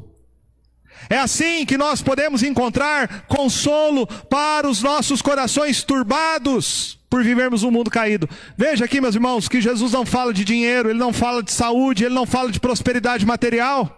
É 1.09 1.17
assim 1.17 1.65
que 1.65 1.79
nós 1.79 2.03
podemos 2.03 2.43
encontrar 2.43 3.27
consolo 3.29 4.05
para 4.07 4.69
os 4.69 4.83
nossos 4.83 5.23
corações 5.23 5.85
turbados 5.85 6.99
por 7.09 7.23
vivermos 7.23 7.63
um 7.63 7.71
mundo 7.71 7.91
caído. 7.91 8.29
Veja 8.57 8.85
aqui, 8.85 9.01
meus 9.01 9.15
irmãos, 9.15 9.49
que 9.49 9.61
Jesus 9.61 9.93
não 9.93 10.05
fala 10.05 10.35
de 10.35 10.45
dinheiro, 10.45 10.91
ele 10.91 10.99
não 10.99 11.13
fala 11.13 11.43
de 11.43 11.53
saúde, 11.53 12.05
ele 12.05 12.15
não 12.15 12.27
fala 12.27 12.51
de 12.51 12.59
prosperidade 12.59 13.25
material. 13.25 13.97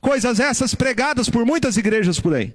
Coisas 0.00 0.38
essas 0.38 0.74
pregadas 0.74 1.30
por 1.30 1.46
muitas 1.46 1.78
igrejas 1.78 2.20
por 2.20 2.34
aí. 2.34 2.54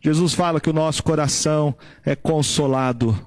Jesus 0.00 0.32
fala 0.34 0.60
que 0.60 0.70
o 0.70 0.72
nosso 0.72 1.02
coração 1.02 1.74
é 2.04 2.14
consolado 2.14 3.18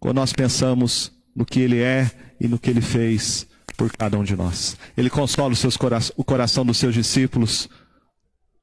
quando 0.00 0.16
nós 0.16 0.32
pensamos 0.32 1.12
no 1.34 1.44
que 1.44 1.60
ele 1.60 1.80
é 1.80 2.10
e 2.40 2.48
no 2.48 2.58
que 2.58 2.70
ele 2.70 2.80
fez 2.80 3.46
por 3.76 3.92
cada 3.92 4.18
um 4.18 4.24
de 4.24 4.36
nós. 4.36 4.76
Ele 4.96 5.10
consola 5.10 5.54
cora 5.78 5.98
o 6.16 6.24
coração 6.24 6.64
dos 6.64 6.78
seus 6.78 6.94
discípulos 6.94 7.68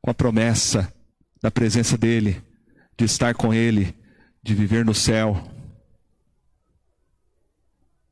com 0.02 0.10
a 0.10 0.14
promessa 0.14 0.92
da 1.42 1.52
presença 1.52 1.98
dEle, 1.98 2.42
de 2.98 3.06
estar 3.06 3.34
com 3.34 3.54
Ele, 3.54 3.96
de 4.44 4.54
viver 4.54 4.86
no 4.86 4.94
céu, 4.94 5.44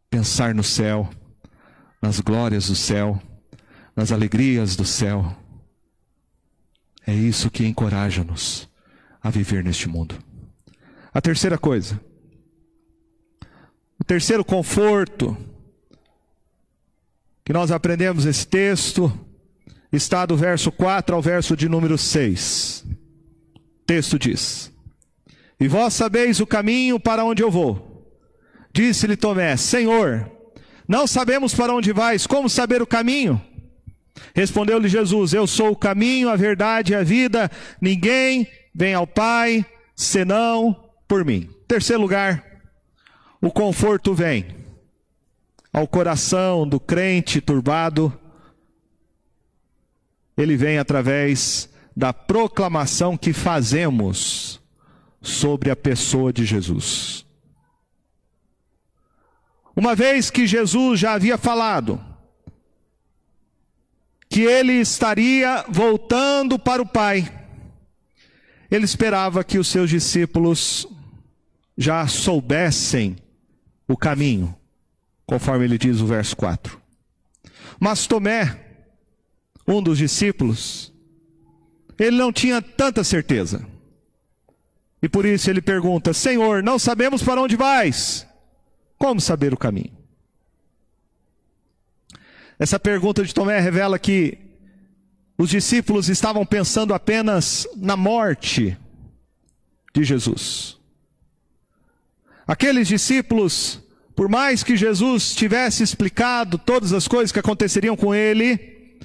pensar 0.10 0.56
no 0.56 0.64
céu, 0.64 1.10
nas 2.02 2.20
glórias 2.20 2.68
do 2.68 2.76
céu, 2.76 3.22
nas 3.96 4.12
alegrias 4.12 4.76
do 4.76 4.86
céu. 4.86 5.36
É 7.06 7.14
isso 7.14 7.52
que 7.52 7.66
encoraja-nos 7.66 8.68
a 9.22 9.30
viver 9.30 9.64
neste 9.64 9.88
mundo. 9.88 10.16
A 11.14 11.22
terceira 11.22 11.58
coisa, 11.58 12.00
o 14.00 14.04
terceiro 14.04 14.46
conforto 14.46 15.36
que 17.44 17.52
nós 17.52 17.72
aprendemos 17.72 18.26
nesse 18.26 18.46
texto 18.46 19.12
está 19.92 20.26
do 20.26 20.38
verso 20.38 20.72
4 20.72 21.16
ao 21.16 21.22
verso 21.22 21.56
de 21.58 21.68
número 21.68 21.98
6. 21.98 22.86
O 23.56 23.86
texto 23.86 24.20
diz: 24.20 24.72
E 25.60 25.68
vós 25.68 25.94
sabeis 25.94 26.40
o 26.40 26.48
caminho 26.48 27.00
para 27.00 27.26
onde 27.26 27.42
eu 27.42 27.50
vou. 27.50 28.08
Disse-lhe 28.72 29.18
Tomé: 29.18 29.58
Senhor, 29.58 30.30
não 30.88 31.08
sabemos 31.08 31.54
para 31.54 31.74
onde 31.74 31.92
vais, 31.92 32.26
como 32.28 32.50
saber 32.50 32.82
o 32.82 32.88
caminho? 32.88 33.42
Respondeu-lhe 34.36 34.88
Jesus: 34.88 35.34
Eu 35.34 35.48
sou 35.48 35.72
o 35.72 35.76
caminho, 35.76 36.30
a 36.30 36.36
verdade 36.36 36.94
e 36.94 36.96
a 36.96 37.04
vida. 37.04 37.50
Ninguém 37.82 38.48
vem 38.74 38.94
ao 38.94 39.08
Pai 39.08 39.66
senão 39.96 40.76
por 41.08 41.26
mim. 41.26 41.50
Terceiro 41.68 42.02
lugar, 42.02 42.44
o 43.42 43.52
conforto 43.52 44.14
vem 44.14 44.46
ao 45.72 45.88
coração 45.88 46.68
do 46.68 46.80
crente 46.80 47.42
turbado. 47.42 48.14
Ele 50.38 50.56
vem 50.56 50.78
através 50.78 51.70
da 51.96 52.14
proclamação 52.14 53.18
que 53.18 53.34
fazemos 53.34 54.60
sobre 55.22 55.70
a 55.70 55.76
pessoa 55.76 56.32
de 56.32 56.46
Jesus. 56.46 57.26
Uma 59.76 59.96
vez 59.96 60.30
que 60.30 60.48
Jesus 60.48 61.00
já 61.00 61.14
havia 61.14 61.38
falado 61.38 62.09
que 64.30 64.42
ele 64.42 64.74
estaria 64.74 65.66
voltando 65.68 66.60
para 66.60 66.82
o 66.82 66.86
Pai, 66.86 67.32
ele 68.70 68.86
esperava 68.86 69.44
que 69.44 69.58
os 69.58 69.68
seus 69.68 69.90
discípulos 69.90 70.88
já 71.76 72.06
soubessem 72.08 73.18
o 73.88 73.98
caminho, 73.98 74.56
conforme 75.26 75.66
ele 75.66 75.78
diz 75.78 76.00
o 76.00 76.06
verso 76.06 76.36
4. 76.38 76.80
Mas 77.80 78.06
Tomé, 78.06 78.56
um 79.68 79.82
dos 79.82 79.98
discípulos, 79.98 80.92
ele 81.98 82.16
não 82.18 82.32
tinha 82.32 82.62
tanta 82.62 83.04
certeza. 83.04 83.66
E 85.02 85.10
por 85.10 85.26
isso 85.26 85.50
ele 85.50 85.62
pergunta: 85.62 86.14
Senhor, 86.14 86.62
não 86.62 86.78
sabemos 86.78 87.24
para 87.24 87.42
onde 87.42 87.56
vais. 87.56 88.28
Como 88.98 89.20
saber 89.20 89.54
o 89.54 89.58
caminho? 89.58 89.99
Essa 92.60 92.78
pergunta 92.78 93.24
de 93.24 93.34
Tomé 93.34 93.60
revela 93.60 93.98
que 93.98 94.38
os 95.38 95.50
discípulos 95.50 96.10
estavam 96.10 96.46
pensando 96.46 96.94
apenas 96.94 97.66
na 97.78 97.96
morte 97.96 98.78
de 99.96 100.04
Jesus. 100.04 100.78
Aqueles 102.46 102.90
discípulos, 102.90 103.80
por 104.14 104.28
mais 104.28 104.62
que 104.62 104.76
Jesus 104.76 105.34
tivesse 105.34 105.82
explicado 105.82 106.58
todas 106.58 106.92
as 106.92 107.08
coisas 107.08 107.32
que 107.32 107.40
aconteceriam 107.40 107.96
com 107.96 108.14
ele, 108.14 109.00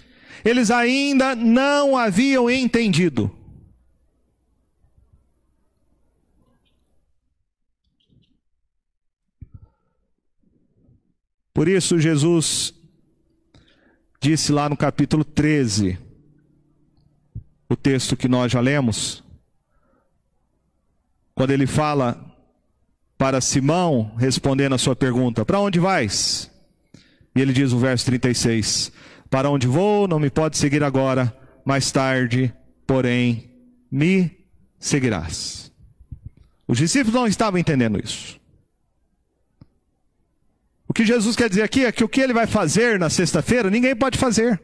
eles 0.44 0.72
ainda 0.72 1.36
não 1.36 1.96
haviam 1.96 2.50
entendido 2.50 3.30
Por 11.54 11.68
isso, 11.68 12.00
Jesus 12.00 12.73
disse 14.24 14.52
lá 14.52 14.70
no 14.70 14.76
capítulo 14.76 15.22
13, 15.22 15.98
o 17.68 17.76
texto 17.76 18.16
que 18.16 18.26
nós 18.26 18.50
já 18.50 18.58
lemos, 18.58 19.22
quando 21.34 21.50
ele 21.50 21.66
fala 21.66 22.18
para 23.18 23.42
Simão, 23.42 24.12
respondendo 24.16 24.74
a 24.74 24.78
sua 24.78 24.96
pergunta: 24.96 25.44
Para 25.44 25.60
onde 25.60 25.78
vais? 25.78 26.50
E 27.36 27.40
ele 27.40 27.52
diz 27.52 27.70
no 27.70 27.78
verso 27.78 28.06
36: 28.06 28.90
Para 29.28 29.50
onde 29.50 29.66
vou, 29.66 30.08
não 30.08 30.18
me 30.18 30.30
pode 30.30 30.56
seguir 30.56 30.82
agora, 30.82 31.36
mais 31.62 31.92
tarde, 31.92 32.50
porém, 32.86 33.50
me 33.92 34.30
seguirás. 34.80 35.70
Os 36.66 36.78
discípulos 36.78 37.14
não 37.14 37.26
estavam 37.26 37.60
entendendo 37.60 38.02
isso. 38.02 38.40
O 40.94 41.02
que 41.02 41.04
Jesus 41.04 41.34
quer 41.34 41.48
dizer 41.48 41.62
aqui 41.62 41.84
é 41.84 41.90
que 41.90 42.04
o 42.04 42.08
que 42.08 42.20
ele 42.20 42.32
vai 42.32 42.46
fazer 42.46 43.00
na 43.00 43.10
sexta-feira, 43.10 43.68
ninguém 43.68 43.96
pode 43.96 44.16
fazer. 44.16 44.62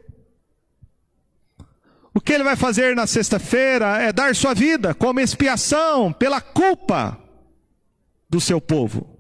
O 2.15 2.21
que 2.21 2.33
ele 2.33 2.45
vai 2.45 2.55
fazer 2.55 2.95
na 2.95 3.05
sexta-feira 3.05 4.01
é 4.01 4.13
dar 4.13 4.33
sua 4.37 4.55
vida 4.55 4.95
como 4.95 5.19
expiação 5.19 6.13
pela 6.13 6.41
culpa 6.41 7.19
do 8.29 8.41
seu 8.41 8.61
povo. 8.61 9.19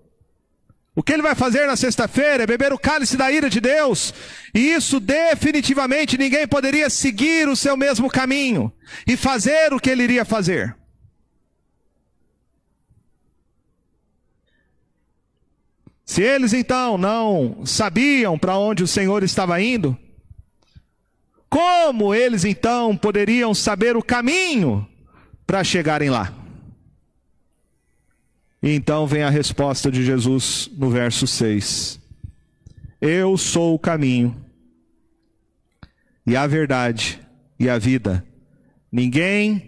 O 0.94 1.02
que 1.02 1.12
ele 1.12 1.22
vai 1.22 1.34
fazer 1.34 1.66
na 1.66 1.74
sexta-feira 1.74 2.44
é 2.44 2.46
beber 2.46 2.72
o 2.72 2.78
cálice 2.78 3.16
da 3.16 3.28
ira 3.32 3.50
de 3.50 3.60
Deus, 3.60 4.14
e 4.54 4.72
isso 4.72 5.00
definitivamente 5.00 6.16
ninguém 6.16 6.46
poderia 6.46 6.88
seguir 6.88 7.48
o 7.48 7.56
seu 7.56 7.76
mesmo 7.76 8.08
caminho 8.08 8.72
e 9.04 9.16
fazer 9.16 9.74
o 9.74 9.80
que 9.80 9.90
ele 9.90 10.04
iria 10.04 10.24
fazer. 10.24 10.76
Se 16.10 16.22
eles 16.22 16.52
então 16.52 16.98
não 16.98 17.64
sabiam 17.64 18.36
para 18.36 18.58
onde 18.58 18.82
o 18.82 18.88
Senhor 18.88 19.22
estava 19.22 19.62
indo, 19.62 19.96
como 21.48 22.12
eles 22.12 22.44
então 22.44 22.96
poderiam 22.96 23.54
saber 23.54 23.96
o 23.96 24.02
caminho 24.02 24.84
para 25.46 25.62
chegarem 25.62 26.10
lá? 26.10 26.34
E 28.60 28.70
então 28.74 29.06
vem 29.06 29.22
a 29.22 29.30
resposta 29.30 29.88
de 29.88 30.04
Jesus 30.04 30.68
no 30.76 30.90
verso 30.90 31.28
6. 31.28 32.00
Eu 33.00 33.38
sou 33.38 33.76
o 33.76 33.78
caminho, 33.78 34.36
e 36.26 36.34
a 36.34 36.44
verdade, 36.44 37.20
e 37.56 37.68
a 37.68 37.78
vida. 37.78 38.26
Ninguém 38.90 39.62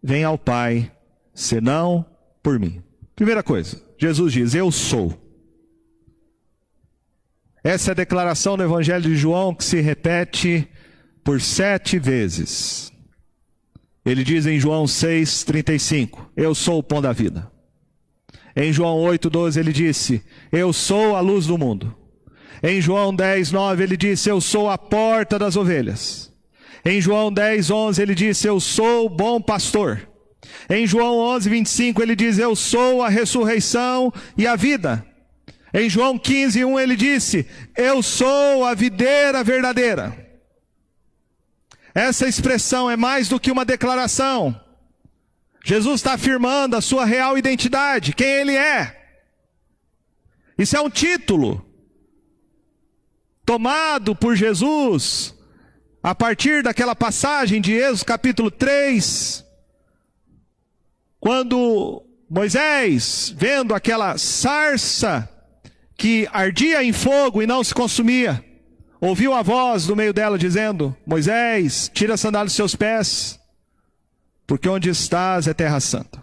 vem 0.00 0.22
ao 0.22 0.38
Pai 0.38 0.92
senão 1.34 2.06
por 2.40 2.56
mim. 2.56 2.80
Primeira 3.16 3.42
coisa, 3.42 3.82
Jesus 3.98 4.32
diz: 4.32 4.54
Eu 4.54 4.70
sou. 4.70 5.26
Essa 7.62 7.90
é 7.90 7.92
a 7.92 7.96
declaração 7.96 8.56
do 8.56 8.62
Evangelho 8.62 9.02
de 9.02 9.16
João 9.16 9.54
que 9.54 9.64
se 9.64 9.80
repete 9.80 10.66
por 11.24 11.40
sete 11.40 11.98
vezes. 11.98 12.92
Ele 14.04 14.24
diz 14.24 14.46
em 14.46 14.58
João 14.58 14.84
6,35: 14.84 16.26
Eu 16.36 16.54
sou 16.54 16.78
o 16.78 16.82
pão 16.82 17.02
da 17.02 17.12
vida. 17.12 17.50
Em 18.56 18.72
João 18.72 18.98
8,12 18.98 19.56
ele 19.56 19.72
disse: 19.72 20.22
Eu 20.50 20.72
sou 20.72 21.14
a 21.14 21.20
luz 21.20 21.46
do 21.46 21.58
mundo. 21.58 21.94
Em 22.62 22.80
João 22.80 23.14
10, 23.14 23.52
9 23.52 23.82
ele 23.82 23.96
disse: 23.96 24.28
Eu 24.28 24.40
sou 24.40 24.68
a 24.70 24.78
porta 24.78 25.38
das 25.38 25.56
ovelhas. 25.56 26.32
Em 26.84 27.00
João 27.00 27.32
10, 27.32 27.70
11 27.70 28.02
ele 28.02 28.14
disse: 28.14 28.48
Eu 28.48 28.60
sou 28.60 29.06
o 29.06 29.10
bom 29.10 29.40
pastor. 29.40 30.08
Em 30.70 30.86
João 30.86 31.18
11, 31.18 31.50
25 31.50 32.02
ele 32.02 32.16
diz: 32.16 32.38
Eu 32.38 32.56
sou 32.56 33.02
a 33.02 33.08
ressurreição 33.08 34.12
e 34.36 34.46
a 34.46 34.56
vida. 34.56 35.04
Em 35.72 35.88
João 35.88 36.18
15, 36.18 36.64
1 36.64 36.80
ele 36.80 36.96
disse: 36.96 37.46
Eu 37.76 38.02
sou 38.02 38.64
a 38.64 38.74
videira 38.74 39.44
verdadeira. 39.44 40.26
Essa 41.94 42.28
expressão 42.28 42.90
é 42.90 42.96
mais 42.96 43.28
do 43.28 43.40
que 43.40 43.50
uma 43.50 43.64
declaração. 43.64 44.58
Jesus 45.64 45.96
está 45.96 46.14
afirmando 46.14 46.76
a 46.76 46.80
sua 46.80 47.04
real 47.04 47.36
identidade, 47.36 48.14
quem 48.14 48.26
ele 48.26 48.56
é. 48.56 48.96
Isso 50.56 50.76
é 50.76 50.80
um 50.80 50.88
título 50.88 51.64
tomado 53.44 54.14
por 54.14 54.36
Jesus 54.36 55.34
a 56.02 56.14
partir 56.14 56.62
daquela 56.62 56.94
passagem 56.94 57.60
de 57.60 57.72
Êxodo 57.72 58.06
capítulo 58.06 58.50
3, 58.50 59.44
quando 61.18 62.02
Moisés, 62.30 63.34
vendo 63.36 63.74
aquela 63.74 64.16
sarça 64.16 65.28
que 65.98 66.28
ardia 66.32 66.82
em 66.84 66.92
fogo 66.92 67.42
e 67.42 67.46
não 67.46 67.62
se 67.64 67.74
consumia, 67.74 68.42
ouviu 69.00 69.34
a 69.34 69.42
voz 69.42 69.84
do 69.84 69.96
meio 69.96 70.14
dela 70.14 70.38
dizendo: 70.38 70.96
Moisés, 71.04 71.90
tira 71.92 72.14
a 72.14 72.16
sandália 72.16 72.46
dos 72.46 72.54
seus 72.54 72.76
pés, 72.76 73.38
porque 74.46 74.68
onde 74.68 74.88
estás 74.88 75.48
é 75.48 75.52
terra 75.52 75.80
santa. 75.80 76.22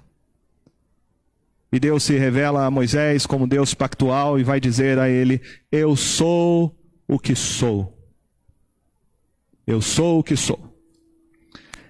E 1.72 1.80
Deus 1.80 2.04
se 2.04 2.18
revela 2.18 2.66
a 2.66 2.72
Moisés 2.72 3.26
como 3.26 3.46
Deus 3.46 3.74
pactual 3.74 4.40
e 4.40 4.44
vai 4.44 4.62
dizer 4.62 4.98
a 4.98 5.10
ele: 5.10 5.42
Eu 5.70 5.98
sou 5.98 6.74
o 7.06 7.20
que 7.20 7.36
sou. 7.36 7.94
Eu 9.68 9.82
sou 9.82 10.20
o 10.20 10.24
que 10.24 10.38
sou. 10.38 10.74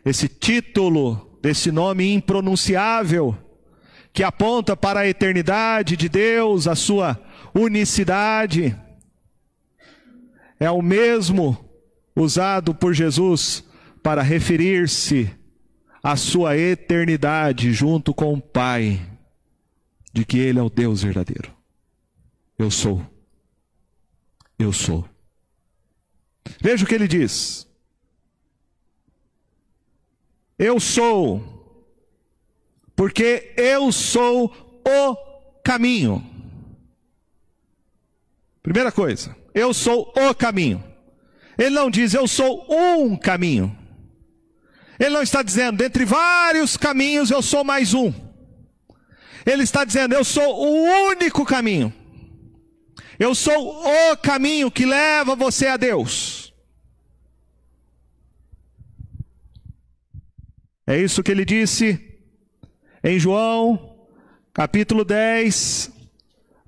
Esse 0.04 0.28
título 0.28 1.38
desse 1.40 1.72
nome 1.72 2.12
impronunciável 2.12 3.38
que 4.12 4.24
aponta 4.24 4.76
para 4.76 5.02
a 5.02 5.08
eternidade 5.08 5.98
de 5.98 6.08
Deus, 6.10 6.68
a 6.68 6.74
sua 6.74 7.20
unicidade, 7.56 8.76
é 10.60 10.70
o 10.70 10.82
mesmo 10.82 11.58
usado 12.16 12.76
por 12.76 12.94
Jesus 12.94 13.64
para 14.04 14.22
referir-se 14.22 15.32
à 16.04 16.16
sua 16.16 16.58
eternidade 16.58 17.74
junto 17.74 18.14
com 18.14 18.34
o 18.34 18.42
Pai, 18.42 19.02
de 20.14 20.26
que 20.26 20.38
Ele 20.38 20.60
é 20.60 20.62
o 20.62 20.70
Deus 20.70 21.02
verdadeiro. 21.02 21.52
Eu 22.60 22.70
sou. 22.70 23.02
Eu 24.60 24.72
sou. 24.72 25.08
Veja 26.62 26.84
o 26.84 26.88
que 26.88 26.96
ele 26.96 27.08
diz. 27.08 27.68
Eu 30.58 30.80
sou, 30.80 31.44
porque 32.96 33.54
eu 33.58 33.92
sou 33.92 34.56
o 34.86 35.16
caminho. 35.64 36.35
Primeira 38.66 38.92
coisa, 38.92 39.36
eu 39.54 39.76
sou 39.76 40.12
o 40.18 40.34
caminho. 40.34 40.84
Ele 41.56 41.70
não 41.70 41.88
diz 41.88 42.16
eu 42.16 42.28
sou 42.28 42.66
um 42.68 43.16
caminho. 43.16 43.78
Ele 45.00 45.12
não 45.12 45.22
está 45.22 45.44
dizendo, 45.44 45.78
dentre 45.78 46.04
vários 46.04 46.76
caminhos 46.76 47.30
eu 47.30 47.44
sou 47.44 47.64
mais 47.64 47.94
um. 47.94 48.12
Ele 49.46 49.62
está 49.62 49.86
dizendo, 49.86 50.16
eu 50.16 50.24
sou 50.24 50.44
o 50.44 51.10
único 51.10 51.46
caminho. 51.46 51.94
Eu 53.20 53.36
sou 53.36 53.54
o 53.86 54.18
caminho 54.18 54.72
que 54.72 54.84
leva 54.84 55.36
você 55.36 55.68
a 55.68 55.78
Deus. 55.78 56.52
É 60.88 61.00
isso 61.00 61.22
que 61.22 61.30
ele 61.30 61.46
disse 61.46 62.00
em 63.04 63.20
João, 63.20 63.96
capítulo 64.52 65.06
10, 65.06 65.92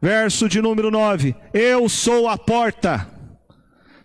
verso 0.01 0.47
de 0.47 0.61
número 0.61 0.91
9: 0.91 1.35
Eu 1.53 1.87
sou 1.89 2.27
a 2.27 2.37
porta. 2.37 3.07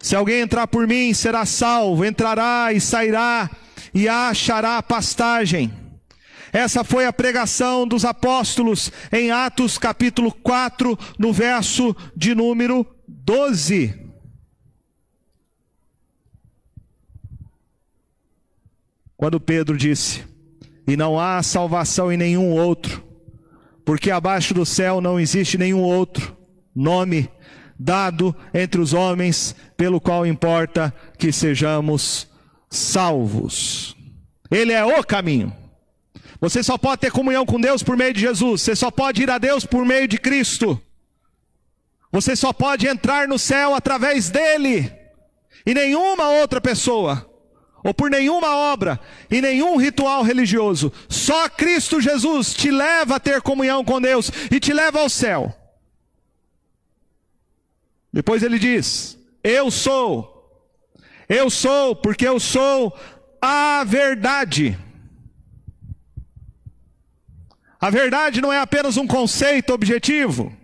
Se 0.01 0.17
alguém 0.17 0.41
entrar 0.41 0.67
por 0.67 0.87
mim, 0.87 1.15
será 1.15 1.47
salvo, 1.47 2.05
entrará 2.05 2.73
e 2.73 2.81
sairá 2.81 3.49
e 3.95 4.09
achará 4.09 4.83
pastagem. 4.83 5.73
Essa 6.53 6.85
foi 6.85 7.07
a 7.07 7.13
pregação 7.13 7.87
dos 7.87 8.05
apóstolos 8.05 8.93
em 9.11 9.31
Atos 9.31 9.79
capítulo 9.79 10.33
4, 10.33 10.99
no 11.19 11.33
verso 11.33 11.97
de 12.15 12.35
número 12.35 12.87
12. 13.07 13.95
Quando 19.17 19.41
Pedro 19.41 19.79
disse: 19.79 20.25
E 20.87 20.97
não 20.97 21.19
há 21.19 21.43
salvação 21.43 22.13
em 22.13 22.17
nenhum 22.17 22.51
outro, 22.51 23.03
porque 23.85 24.11
abaixo 24.11 24.55
do 24.55 24.65
céu 24.65 25.01
não 25.01 25.19
existe 25.19 25.59
nenhum 25.59 25.83
outro 25.83 26.37
nome 26.75 27.29
dado 27.79 28.35
entre 28.55 28.81
os 28.81 28.93
homens 28.93 29.55
pelo 29.77 30.01
qual 30.01 30.27
importa 30.27 30.95
que 31.19 31.33
sejamos 31.33 32.29
salvos. 32.71 33.97
Ele 34.51 34.73
é 34.73 34.85
o 34.85 35.03
caminho. 35.03 35.53
Você 36.41 36.63
só 36.63 36.77
pode 36.77 37.01
ter 37.01 37.13
comunhão 37.13 37.47
com 37.47 37.61
Deus 37.61 37.83
por 37.83 37.97
meio 37.97 38.13
de 38.13 38.21
Jesus. 38.21 38.63
Você 38.63 38.75
só 38.75 38.91
pode 38.91 39.23
ir 39.23 39.31
a 39.31 39.39
Deus 39.39 39.65
por 39.65 39.85
meio 39.85 40.09
de 40.09 40.19
Cristo. 40.19 40.81
Você 42.11 42.37
só 42.37 42.53
pode 42.53 42.87
entrar 42.87 43.27
no 43.27 43.39
céu 43.39 43.75
através 43.75 44.29
dele. 44.29 44.93
E 45.65 45.73
nenhuma 45.73 46.29
outra 46.29 46.61
pessoa, 46.61 47.27
ou 47.83 47.93
por 47.93 48.11
nenhuma 48.11 48.55
obra, 48.55 49.01
e 49.31 49.41
nenhum 49.41 49.77
ritual 49.77 50.23
religioso. 50.23 50.93
Só 51.09 51.49
Cristo 51.49 52.01
Jesus 52.01 52.55
te 52.55 52.71
leva 52.71 53.17
a 53.17 53.21
ter 53.21 53.43
comunhão 53.43 53.85
com 53.85 54.01
Deus 54.01 54.31
e 54.51 54.61
te 54.61 54.73
leva 54.73 55.01
ao 55.01 55.09
céu. 55.09 55.55
Depois 58.13 58.43
ele 58.43 58.59
diz: 58.59 59.19
Eu 59.43 59.71
sou, 59.71 60.63
eu 61.29 61.51
sou, 61.51 61.97
porque 61.97 62.27
eu 62.27 62.39
sou 62.39 62.97
a 63.41 63.83
verdade. 63.85 64.79
A 67.81 67.91
verdade 67.91 68.41
não 68.41 68.53
é 68.53 68.61
apenas 68.61 68.97
um 68.97 69.09
conceito 69.09 69.73
objetivo. 69.73 70.57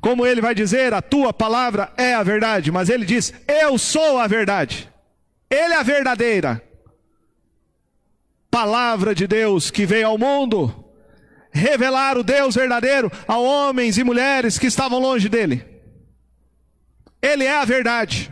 Como 0.00 0.26
ele 0.26 0.40
vai 0.40 0.54
dizer, 0.54 0.92
a 0.92 1.02
tua 1.02 1.32
palavra 1.32 1.92
é 1.96 2.14
a 2.14 2.24
verdade, 2.24 2.72
mas 2.72 2.88
ele 2.88 3.04
diz: 3.04 3.32
Eu 3.46 3.78
sou 3.78 4.18
a 4.18 4.26
verdade. 4.26 4.89
Ele 5.50 5.74
é 5.74 5.76
a 5.76 5.82
verdadeira 5.82 6.62
palavra 8.50 9.14
de 9.14 9.26
Deus 9.26 9.70
que 9.70 9.86
veio 9.86 10.08
ao 10.08 10.18
mundo 10.18 10.74
revelar 11.52 12.16
o 12.16 12.22
Deus 12.22 12.54
verdadeiro 12.54 13.10
a 13.26 13.36
homens 13.36 13.98
e 13.98 14.04
mulheres 14.04 14.58
que 14.58 14.66
estavam 14.66 14.98
longe 14.98 15.28
dele. 15.28 15.64
Ele 17.20 17.44
é 17.44 17.56
a 17.56 17.64
verdade. 17.64 18.30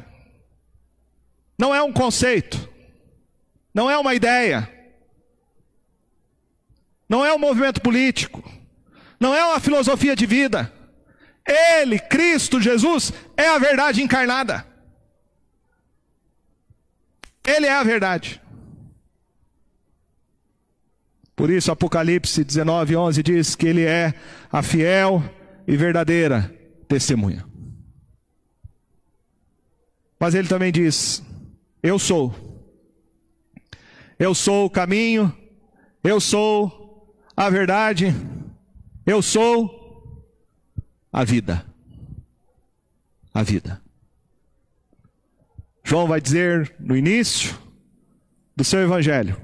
Não 1.58 1.74
é 1.74 1.82
um 1.82 1.92
conceito. 1.92 2.68
Não 3.74 3.90
é 3.90 3.98
uma 3.98 4.14
ideia 4.14 4.78
não 7.08 7.24
é 7.24 7.32
um 7.32 7.38
movimento 7.38 7.80
político, 7.80 8.44
não 9.18 9.34
é 9.34 9.42
uma 9.44 9.58
filosofia 9.58 10.14
de 10.14 10.26
vida. 10.26 10.70
Ele, 11.46 11.98
Cristo 11.98 12.60
Jesus, 12.60 13.12
é 13.36 13.48
a 13.48 13.58
verdade 13.58 14.02
encarnada. 14.02 14.66
Ele 17.48 17.66
é 17.66 17.72
a 17.72 17.82
verdade. 17.82 18.38
Por 21.34 21.48
isso, 21.50 21.72
Apocalipse 21.72 22.44
19, 22.44 22.94
11 22.94 23.22
diz 23.22 23.54
que 23.54 23.66
ele 23.66 23.84
é 23.84 24.12
a 24.52 24.62
fiel 24.62 25.22
e 25.66 25.74
verdadeira 25.74 26.54
testemunha. 26.86 27.46
Mas 30.20 30.34
ele 30.34 30.46
também 30.46 30.70
diz: 30.70 31.22
Eu 31.82 31.98
sou. 31.98 32.34
Eu 34.18 34.34
sou 34.34 34.66
o 34.66 34.70
caminho, 34.70 35.34
eu 36.04 36.20
sou 36.20 37.16
a 37.36 37.48
verdade, 37.48 38.14
eu 39.06 39.22
sou 39.22 40.26
a 41.10 41.24
vida. 41.24 41.64
A 43.32 43.42
vida. 43.42 43.87
João 45.88 46.06
vai 46.06 46.20
dizer 46.20 46.70
no 46.78 46.94
início 46.94 47.56
do 48.54 48.62
seu 48.62 48.80
evangelho 48.80 49.34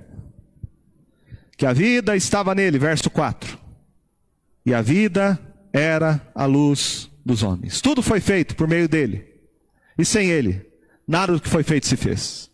que 1.57 1.65
a 1.65 1.73
vida 1.73 2.15
estava 2.15 2.55
nele, 2.55 2.79
verso 2.79 3.09
4. 3.09 3.59
E 4.67 4.75
a 4.75 4.83
vida 4.83 5.41
era 5.73 6.21
a 6.35 6.45
luz 6.45 7.09
dos 7.25 7.43
homens. 7.43 7.81
Tudo 7.81 8.03
foi 8.03 8.21
feito 8.21 8.55
por 8.57 8.69
meio 8.69 8.87
dele. 8.87 9.25
E 9.97 10.05
sem 10.05 10.29
ele, 10.29 10.61
nada 11.09 11.33
do 11.33 11.41
que 11.41 11.49
foi 11.49 11.63
feito 11.63 11.87
se 11.87 11.97
fez. 11.97 12.51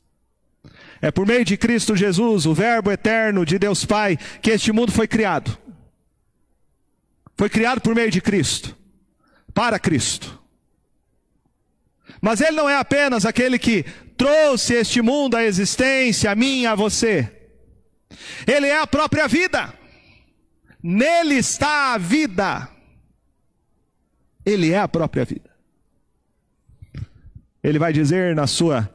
É 1.03 1.11
por 1.11 1.26
meio 1.26 1.45
de 1.45 1.57
Cristo 1.57 1.97
Jesus, 1.97 2.47
o 2.47 2.55
Verbo 2.55 2.93
eterno 2.93 3.45
de 3.45 3.59
Deus 3.59 3.84
Pai, 3.84 4.16
que 4.41 4.53
este 4.53 4.70
mundo 4.70 4.93
foi 4.93 5.09
criado. 5.09 5.59
Foi 7.36 7.51
criado 7.51 7.80
por 7.80 7.93
meio 7.93 8.12
de 8.12 8.20
Cristo, 8.20 8.76
para 9.53 9.80
Cristo. 9.80 10.39
Mas 12.20 12.40
Ele 12.40 12.52
não 12.52 12.68
é 12.68 12.76
apenas 12.76 13.24
aquele 13.24 13.58
que 13.58 13.84
trouxe 14.16 14.74
este 14.74 15.00
mundo 15.00 15.36
à 15.36 15.44
existência, 15.44 16.30
a 16.30 16.34
mim, 16.34 16.66
a 16.66 16.74
você. 16.74 17.28
Ele 18.46 18.66
é 18.66 18.78
a 18.78 18.86
própria 18.86 19.26
vida. 19.26 19.72
Nele 20.82 21.36
está 21.36 21.94
a 21.94 21.98
vida. 21.98 22.68
Ele 24.44 24.72
é 24.72 24.78
a 24.78 24.88
própria 24.88 25.24
vida. 25.24 25.48
Ele 27.62 27.78
vai 27.78 27.92
dizer 27.92 28.34
na 28.34 28.46
sua 28.46 28.88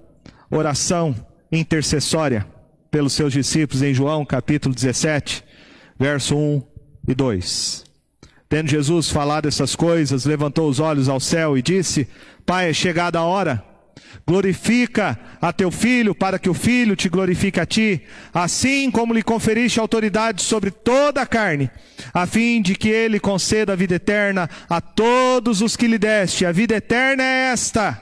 oração 0.50 1.16
intercessória 1.52 2.46
pelos 2.90 3.14
seus 3.14 3.34
discípulos 3.34 3.84
em 3.84 3.94
João 3.94 4.26
capítulo 4.26 4.74
17, 4.74 5.44
verso 6.00 6.36
1 6.36 6.64
e 7.08 7.14
2. 7.14 7.86
Tendo 8.48 8.70
Jesus 8.70 9.10
falado 9.10 9.48
essas 9.48 9.76
coisas, 9.76 10.26
levantou 10.26 10.70
os 10.70 10.80
olhos 10.80 11.10
ao 11.10 11.20
céu 11.20 11.58
e 11.58 11.62
disse: 11.62 12.08
Pai, 12.46 12.70
é 12.70 12.74
chegada 12.74 13.20
a 13.20 13.24
hora. 13.24 13.64
Glorifica 14.28 15.20
a 15.42 15.54
teu 15.54 15.70
filho, 15.70 16.16
para 16.16 16.40
que 16.40 16.50
o 16.50 16.54
filho 16.54 16.96
te 16.96 17.10
glorifique 17.10 17.60
a 17.60 17.66
ti, 17.66 18.02
assim 18.34 18.90
como 18.90 19.14
lhe 19.14 19.22
conferiste 19.22 19.80
autoridade 19.80 20.42
sobre 20.42 20.72
toda 20.72 21.22
a 21.22 21.26
carne, 21.28 21.70
a 22.14 22.26
fim 22.26 22.62
de 22.62 22.76
que 22.76 22.90
ele 22.90 23.20
conceda 23.20 23.74
a 23.74 23.76
vida 23.76 23.96
eterna 23.96 24.50
a 24.68 24.82
todos 24.82 25.62
os 25.62 25.76
que 25.76 25.88
lhe 25.88 25.98
deste. 25.98 26.46
A 26.46 26.52
vida 26.52 26.76
eterna 26.76 27.24
é 27.24 27.52
esta: 27.52 28.02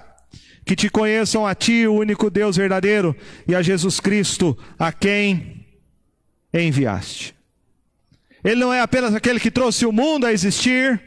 que 0.65 0.75
te 0.75 0.89
conheçam 0.89 1.45
a 1.45 1.53
ti, 1.53 1.85
o 1.87 1.95
único 1.95 2.29
Deus 2.29 2.55
verdadeiro, 2.55 3.15
e 3.47 3.53
a 3.53 3.61
Jesus 3.61 3.99
Cristo, 3.99 4.57
a 4.79 4.91
quem 4.91 5.65
enviaste. 6.53 7.35
Ele 8.43 8.61
não 8.61 8.73
é 8.73 8.81
apenas 8.81 9.13
aquele 9.13 9.39
que 9.39 9.51
trouxe 9.51 9.85
o 9.85 9.91
mundo 9.91 10.25
a 10.25 10.33
existir, 10.33 11.01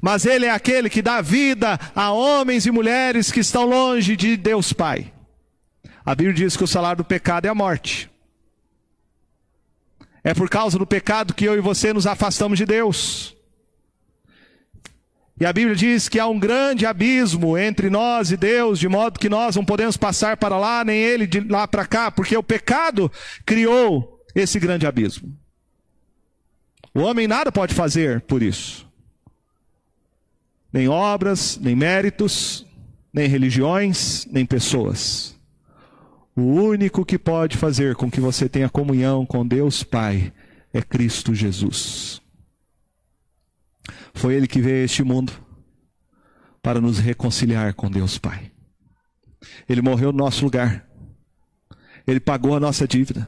mas 0.00 0.24
ele 0.24 0.46
é 0.46 0.50
aquele 0.50 0.88
que 0.88 1.02
dá 1.02 1.20
vida 1.20 1.78
a 1.94 2.10
homens 2.10 2.66
e 2.66 2.70
mulheres 2.70 3.30
que 3.30 3.40
estão 3.40 3.66
longe 3.66 4.16
de 4.16 4.36
Deus 4.36 4.72
Pai. 4.72 5.12
A 6.04 6.14
Bíblia 6.14 6.34
diz 6.34 6.56
que 6.56 6.64
o 6.64 6.68
salário 6.68 6.98
do 6.98 7.04
pecado 7.04 7.46
é 7.46 7.48
a 7.48 7.54
morte. 7.54 8.10
É 10.24 10.34
por 10.34 10.48
causa 10.48 10.78
do 10.78 10.86
pecado 10.86 11.34
que 11.34 11.44
eu 11.44 11.56
e 11.56 11.60
você 11.60 11.92
nos 11.92 12.06
afastamos 12.06 12.58
de 12.58 12.66
Deus. 12.66 13.34
E 15.38 15.46
a 15.46 15.52
Bíblia 15.52 15.74
diz 15.74 16.06
que 16.08 16.18
há 16.18 16.26
um 16.26 16.38
grande 16.38 16.84
abismo 16.84 17.56
entre 17.56 17.88
nós 17.88 18.30
e 18.30 18.36
Deus, 18.36 18.78
de 18.78 18.88
modo 18.88 19.18
que 19.18 19.28
nós 19.28 19.56
não 19.56 19.64
podemos 19.64 19.96
passar 19.96 20.36
para 20.36 20.58
lá, 20.58 20.84
nem 20.84 20.98
ele 20.98 21.26
de 21.26 21.40
lá 21.40 21.66
para 21.66 21.86
cá, 21.86 22.10
porque 22.10 22.36
o 22.36 22.42
pecado 22.42 23.10
criou 23.46 24.20
esse 24.34 24.60
grande 24.60 24.86
abismo. 24.86 25.34
O 26.94 27.00
homem 27.00 27.26
nada 27.26 27.50
pode 27.50 27.74
fazer 27.74 28.20
por 28.22 28.42
isso. 28.42 28.89
Nem 30.72 30.88
obras, 30.88 31.58
nem 31.60 31.74
méritos, 31.74 32.64
nem 33.12 33.28
religiões, 33.28 34.26
nem 34.30 34.46
pessoas. 34.46 35.34
O 36.36 36.42
único 36.42 37.04
que 37.04 37.18
pode 37.18 37.56
fazer 37.56 37.96
com 37.96 38.10
que 38.10 38.20
você 38.20 38.48
tenha 38.48 38.68
comunhão 38.68 39.26
com 39.26 39.46
Deus 39.46 39.82
Pai 39.82 40.32
é 40.72 40.80
Cristo 40.80 41.34
Jesus. 41.34 42.20
Foi 44.14 44.34
ele 44.34 44.46
que 44.46 44.60
veio 44.60 44.82
a 44.82 44.84
este 44.84 45.02
mundo. 45.02 45.32
para 46.62 46.80
nos 46.80 46.98
reconciliar 46.98 47.72
com 47.72 47.90
Deus 47.90 48.18
Pai. 48.18 48.50
Ele 49.68 49.80
morreu 49.80 50.12
no 50.12 50.18
nosso 50.18 50.44
lugar. 50.44 50.86
Ele 52.06 52.20
pagou 52.20 52.54
a 52.54 52.60
nossa 52.60 52.86
dívida. 52.86 53.26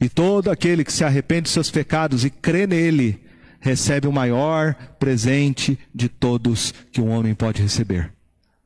E 0.00 0.08
todo 0.08 0.50
aquele 0.50 0.84
que 0.84 0.92
se 0.92 1.04
arrepende 1.04 1.42
dos 1.42 1.52
seus 1.52 1.70
pecados 1.70 2.24
e 2.24 2.30
crê 2.30 2.66
nele, 2.66 3.22
recebe 3.60 4.06
o 4.06 4.12
maior 4.12 4.74
presente 4.98 5.78
de 5.94 6.08
todos 6.08 6.72
que 6.92 7.00
um 7.00 7.10
homem 7.10 7.34
pode 7.34 7.62
receber: 7.62 8.12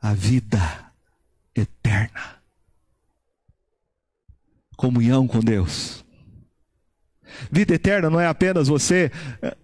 a 0.00 0.14
vida 0.14 0.60
eterna. 1.54 2.36
Comunhão 4.76 5.28
com 5.28 5.40
Deus. 5.40 6.04
Vida 7.50 7.74
eterna 7.74 8.10
não 8.10 8.20
é 8.20 8.26
apenas 8.26 8.68
você 8.68 9.10
eh, 9.40 9.56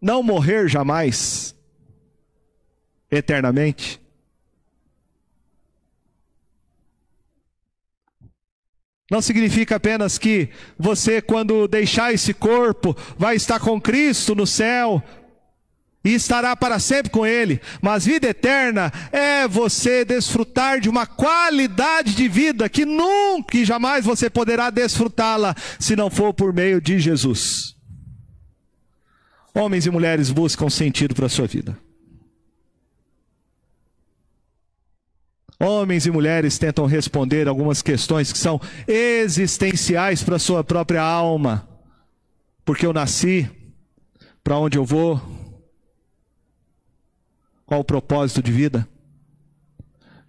não 0.00 0.22
morrer 0.22 0.68
jamais, 0.68 1.54
eternamente. 3.10 4.03
Não 9.14 9.22
significa 9.22 9.76
apenas 9.76 10.18
que 10.18 10.48
você, 10.76 11.22
quando 11.22 11.68
deixar 11.68 12.12
esse 12.12 12.34
corpo, 12.34 12.96
vai 13.16 13.36
estar 13.36 13.60
com 13.60 13.80
Cristo 13.80 14.34
no 14.34 14.44
céu 14.44 15.00
e 16.04 16.14
estará 16.14 16.56
para 16.56 16.80
sempre 16.80 17.12
com 17.12 17.24
Ele. 17.24 17.60
Mas 17.80 18.04
vida 18.04 18.26
eterna 18.26 18.92
é 19.12 19.46
você 19.46 20.04
desfrutar 20.04 20.80
de 20.80 20.88
uma 20.88 21.06
qualidade 21.06 22.12
de 22.12 22.26
vida 22.26 22.68
que 22.68 22.84
nunca 22.84 23.56
e 23.56 23.64
jamais 23.64 24.04
você 24.04 24.28
poderá 24.28 24.68
desfrutá-la 24.68 25.54
se 25.78 25.94
não 25.94 26.10
for 26.10 26.34
por 26.34 26.52
meio 26.52 26.80
de 26.80 26.98
Jesus. 26.98 27.76
Homens 29.54 29.86
e 29.86 29.92
mulheres 29.92 30.32
buscam 30.32 30.68
sentido 30.68 31.14
para 31.14 31.26
a 31.26 31.28
sua 31.28 31.46
vida. 31.46 31.78
Homens 35.58 36.04
e 36.04 36.10
mulheres 36.10 36.58
tentam 36.58 36.86
responder 36.86 37.46
algumas 37.46 37.80
questões 37.80 38.32
que 38.32 38.38
são 38.38 38.60
existenciais 38.86 40.22
para 40.22 40.38
sua 40.38 40.64
própria 40.64 41.02
alma. 41.02 41.66
Porque 42.64 42.84
eu 42.84 42.92
nasci, 42.92 43.48
para 44.42 44.58
onde 44.58 44.76
eu 44.76 44.84
vou, 44.84 45.20
qual 47.66 47.80
o 47.80 47.84
propósito 47.84 48.42
de 48.42 48.50
vida? 48.50 48.86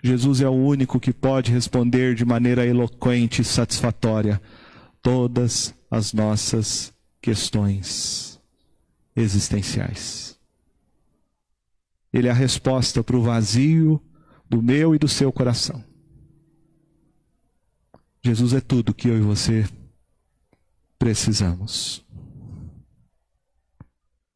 Jesus 0.03 0.39
é 0.39 0.47
o 0.47 0.53
único 0.53 0.99
que 0.99 1.11
pode 1.11 1.51
responder 1.51 2.13
de 2.13 2.23
maneira 2.23 2.65
eloquente 2.65 3.41
e 3.41 3.45
satisfatória 3.45 4.39
todas 5.01 5.73
as 5.89 6.13
nossas 6.13 6.93
questões 7.21 8.39
existenciais. 9.15 10.37
Ele 12.13 12.27
é 12.27 12.31
a 12.31 12.35
resposta 12.35 13.03
para 13.03 13.17
o 13.17 13.23
vazio 13.23 13.99
do 14.49 14.61
meu 14.61 14.95
e 14.95 14.99
do 14.99 15.07
seu 15.07 15.31
coração. 15.31 15.83
Jesus 18.23 18.53
é 18.53 18.61
tudo 18.61 18.93
que 18.93 19.07
eu 19.07 19.17
e 19.17 19.21
você 19.21 19.67
precisamos. 20.97 22.03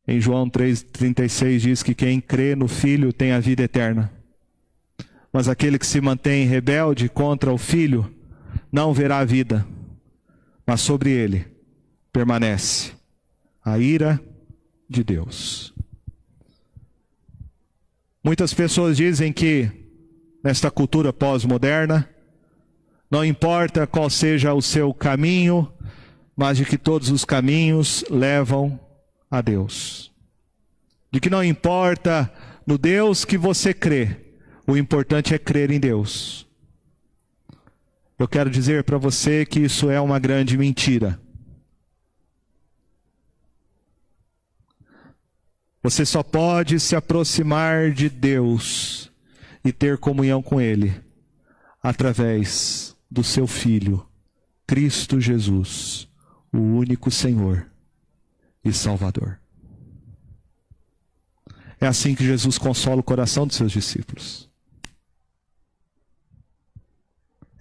Em 0.08 0.20
João 0.20 0.50
3,36 0.50 1.60
diz 1.60 1.84
que 1.84 1.94
quem 1.94 2.20
crê 2.20 2.56
no 2.56 2.68
Filho 2.68 3.14
tem 3.14 3.32
a 3.32 3.40
vida 3.40 3.64
eterna. 3.64 4.12
Mas 5.32 5.48
aquele 5.48 5.78
que 5.78 5.86
se 5.86 6.02
mantém 6.02 6.48
rebelde 6.48 7.08
contra 7.08 7.54
o 7.54 7.58
Filho 7.58 8.12
não 8.72 8.94
verá 8.94 9.20
a 9.20 9.26
vida, 9.26 9.66
mas 10.66 10.82
sobre 10.82 11.12
ele 11.12 11.46
permanece 12.12 12.92
a 13.64 13.78
ira 13.78 14.20
de 14.90 15.04
Deus. 15.04 15.74
Muitas 18.24 18.54
pessoas 18.54 18.98
dizem 18.98 19.32
que 19.32 19.89
nesta 20.44 20.72
cultura 20.72 21.12
pós-moderna. 21.12 22.08
Não 23.10 23.26
importa 23.26 23.88
qual 23.88 24.10
seja 24.10 24.54
o 24.54 24.62
seu 24.62 24.94
caminho, 24.94 25.72
mas 26.36 26.58
de 26.58 26.66
que 26.66 26.78
todos 26.78 27.10
os 27.10 27.26
caminhos 27.26 28.04
levam 28.10 28.80
a 29.30 29.42
Deus. 29.42 30.12
De 31.12 31.20
que 31.20 31.30
não 31.30 31.44
importa 31.44 32.32
no 32.66 32.78
Deus 32.78 33.26
que 33.26 33.38
você 33.38 33.74
crê, 33.74 34.16
o 34.66 34.78
importante 34.78 35.34
é 35.34 35.40
crer 35.40 35.72
em 35.72 35.80
Deus. 35.80 36.46
Eu 38.18 38.28
quero 38.28 38.50
dizer 38.50 38.84
para 38.84 38.98
você 38.98 39.46
que 39.46 39.62
isso 39.62 39.90
é 39.90 40.00
uma 40.00 40.20
grande 40.20 40.58
mentira. 40.58 41.20
Você 45.82 46.06
só 46.06 46.22
pode 46.22 46.80
se 46.80 46.96
aproximar 46.96 47.92
de 47.92 48.10
Deus 48.10 49.09
e 49.64 49.72
ter 49.72 49.98
comunhão 49.98 50.42
com 50.42 50.60
Ele 50.60 50.94
através 51.82 52.96
do 53.10 53.24
seu 53.24 53.48
Filho, 53.48 54.06
Cristo 54.68 55.20
Jesus, 55.20 56.08
o 56.52 56.58
único 56.58 57.10
Senhor 57.10 57.66
e 58.64 58.72
Salvador. 58.74 59.40
É 61.82 61.88
assim 61.88 62.14
que 62.14 62.26
Jesus 62.26 62.58
consola 62.58 63.00
o 63.00 63.04
coração 63.04 63.48
dos 63.48 63.56
seus 63.56 63.72
discípulos. 63.72 64.50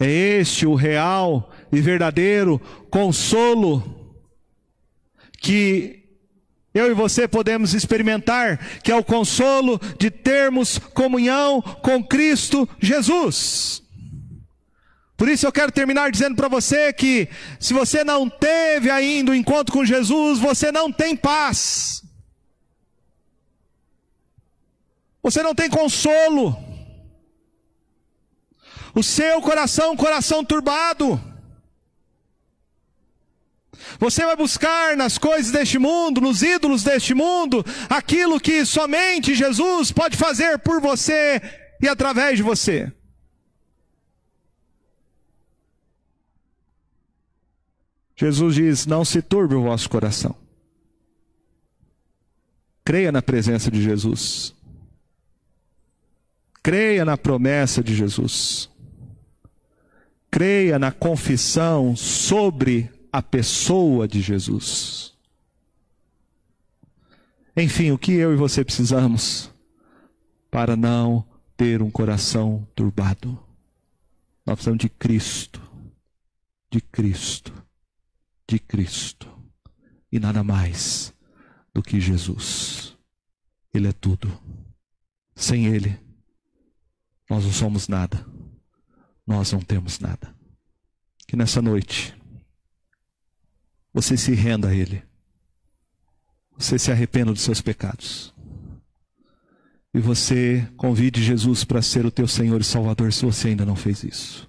É 0.00 0.06
este 0.06 0.66
o 0.66 0.74
real 0.74 1.52
e 1.72 1.80
verdadeiro 1.80 2.58
consolo 2.90 4.14
que 5.38 5.97
eu 6.78 6.90
e 6.90 6.94
você 6.94 7.26
podemos 7.26 7.74
experimentar, 7.74 8.80
que 8.82 8.92
é 8.92 8.96
o 8.96 9.04
consolo 9.04 9.80
de 9.98 10.10
termos 10.10 10.78
comunhão 10.78 11.60
com 11.60 12.02
Cristo 12.02 12.68
Jesus. 12.80 13.82
Por 15.16 15.28
isso 15.28 15.44
eu 15.44 15.52
quero 15.52 15.72
terminar 15.72 16.12
dizendo 16.12 16.36
para 16.36 16.46
você 16.46 16.92
que 16.92 17.28
se 17.58 17.74
você 17.74 18.04
não 18.04 18.30
teve 18.30 18.88
ainda 18.88 19.32
o 19.32 19.34
encontro 19.34 19.72
com 19.72 19.84
Jesus, 19.84 20.38
você 20.38 20.70
não 20.70 20.92
tem 20.92 21.16
paz. 21.16 22.04
Você 25.20 25.42
não 25.42 25.56
tem 25.56 25.68
consolo. 25.68 26.56
O 28.94 29.02
seu 29.02 29.42
coração, 29.42 29.96
coração 29.96 30.44
turbado. 30.44 31.20
Você 33.98 34.24
vai 34.24 34.36
buscar 34.36 34.96
nas 34.96 35.18
coisas 35.18 35.52
deste 35.52 35.78
mundo, 35.78 36.20
nos 36.20 36.42
ídolos 36.42 36.82
deste 36.82 37.14
mundo, 37.14 37.64
aquilo 37.88 38.40
que 38.40 38.64
somente 38.64 39.34
Jesus 39.34 39.92
pode 39.92 40.16
fazer 40.16 40.58
por 40.58 40.80
você 40.80 41.40
e 41.80 41.88
através 41.88 42.36
de 42.36 42.42
você. 42.42 42.92
Jesus 48.16 48.54
diz: 48.54 48.86
Não 48.86 49.04
se 49.04 49.22
turbe 49.22 49.54
o 49.54 49.62
vosso 49.62 49.88
coração. 49.88 50.34
Creia 52.84 53.12
na 53.12 53.22
presença 53.22 53.70
de 53.70 53.82
Jesus. 53.82 54.54
Creia 56.62 57.04
na 57.04 57.16
promessa 57.16 57.82
de 57.82 57.94
Jesus. 57.94 58.68
Creia 60.30 60.78
na 60.78 60.90
confissão 60.90 61.94
sobre 61.94 62.90
a 63.12 63.22
pessoa 63.22 64.06
de 64.06 64.20
Jesus. 64.20 65.14
Enfim, 67.56 67.90
o 67.90 67.98
que 67.98 68.12
eu 68.12 68.32
e 68.32 68.36
você 68.36 68.64
precisamos 68.64 69.50
para 70.50 70.76
não 70.76 71.24
ter 71.56 71.82
um 71.82 71.90
coração 71.90 72.66
turbado? 72.74 73.38
Nós 74.46 74.56
precisamos 74.56 74.80
de 74.80 74.88
Cristo, 74.88 75.60
de 76.70 76.80
Cristo, 76.80 77.52
de 78.48 78.58
Cristo 78.58 79.28
e 80.10 80.18
nada 80.18 80.42
mais 80.42 81.12
do 81.74 81.82
que 81.82 82.00
Jesus. 82.00 82.96
Ele 83.72 83.88
é 83.88 83.92
tudo. 83.92 84.36
Sem 85.34 85.66
Ele, 85.66 85.98
nós 87.28 87.44
não 87.44 87.52
somos 87.52 87.88
nada. 87.88 88.26
Nós 89.26 89.52
não 89.52 89.60
temos 89.60 89.98
nada. 89.98 90.34
Que 91.26 91.36
nessa 91.36 91.60
noite 91.60 92.17
você 94.00 94.16
se 94.16 94.32
renda 94.32 94.68
a 94.68 94.74
Ele. 94.74 95.02
Você 96.56 96.78
se 96.78 96.92
arrependa 96.92 97.32
dos 97.32 97.42
seus 97.42 97.60
pecados. 97.60 98.32
E 99.92 99.98
você 99.98 100.68
convide 100.76 101.22
Jesus 101.22 101.64
para 101.64 101.82
ser 101.82 102.06
o 102.06 102.10
teu 102.10 102.28
Senhor 102.28 102.60
e 102.60 102.64
Salvador 102.64 103.12
se 103.12 103.24
você 103.24 103.48
ainda 103.48 103.66
não 103.66 103.74
fez 103.74 104.04
isso. 104.04 104.48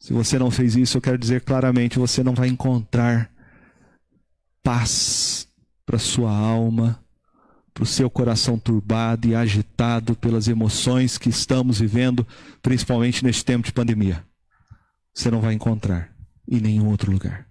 Se 0.00 0.12
você 0.12 0.40
não 0.40 0.50
fez 0.50 0.74
isso, 0.74 0.96
eu 0.96 1.00
quero 1.00 1.18
dizer 1.18 1.42
claramente: 1.42 2.00
você 2.00 2.22
não 2.24 2.34
vai 2.34 2.48
encontrar 2.48 3.30
paz 4.60 5.46
para 5.86 5.98
sua 5.98 6.32
alma, 6.32 6.98
para 7.72 7.84
o 7.84 7.86
seu 7.86 8.10
coração 8.10 8.58
turbado 8.58 9.28
e 9.28 9.36
agitado 9.36 10.16
pelas 10.16 10.48
emoções 10.48 11.16
que 11.16 11.28
estamos 11.28 11.78
vivendo, 11.78 12.26
principalmente 12.60 13.24
neste 13.24 13.44
tempo 13.44 13.66
de 13.66 13.72
pandemia. 13.72 14.24
Você 15.14 15.30
não 15.30 15.40
vai 15.40 15.54
encontrar 15.54 16.17
em 16.50 16.60
nenhum 16.60 16.88
outro 16.88 17.12
lugar. 17.12 17.46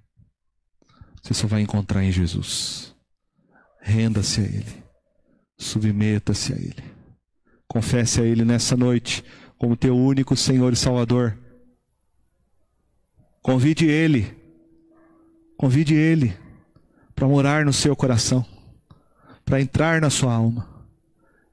Você 1.22 1.34
só 1.34 1.48
vai 1.48 1.62
encontrar 1.62 2.04
em 2.04 2.12
Jesus. 2.12 2.96
Renda-se 3.82 4.42
a 4.42 4.44
Ele. 4.44 4.84
Submeta-se 5.58 6.54
a 6.54 6.56
Ele. 6.56 6.84
Confesse 7.68 8.22
a 8.22 8.24
Ele 8.24 8.44
nessa 8.44 8.76
noite 8.76 9.24
como 9.58 9.78
teu 9.78 9.96
único 9.96 10.36
Senhor 10.36 10.74
e 10.74 10.76
Salvador. 10.76 11.38
Convide 13.42 13.86
Ele, 13.86 14.36
convide 15.58 15.94
Ele 15.94 16.38
para 17.16 17.28
morar 17.28 17.66
no 17.66 17.74
seu 17.74 17.96
coração, 17.96 18.46
para 19.46 19.62
entrar 19.62 20.02
na 20.02 20.10
sua 20.10 20.34
alma 20.34 20.68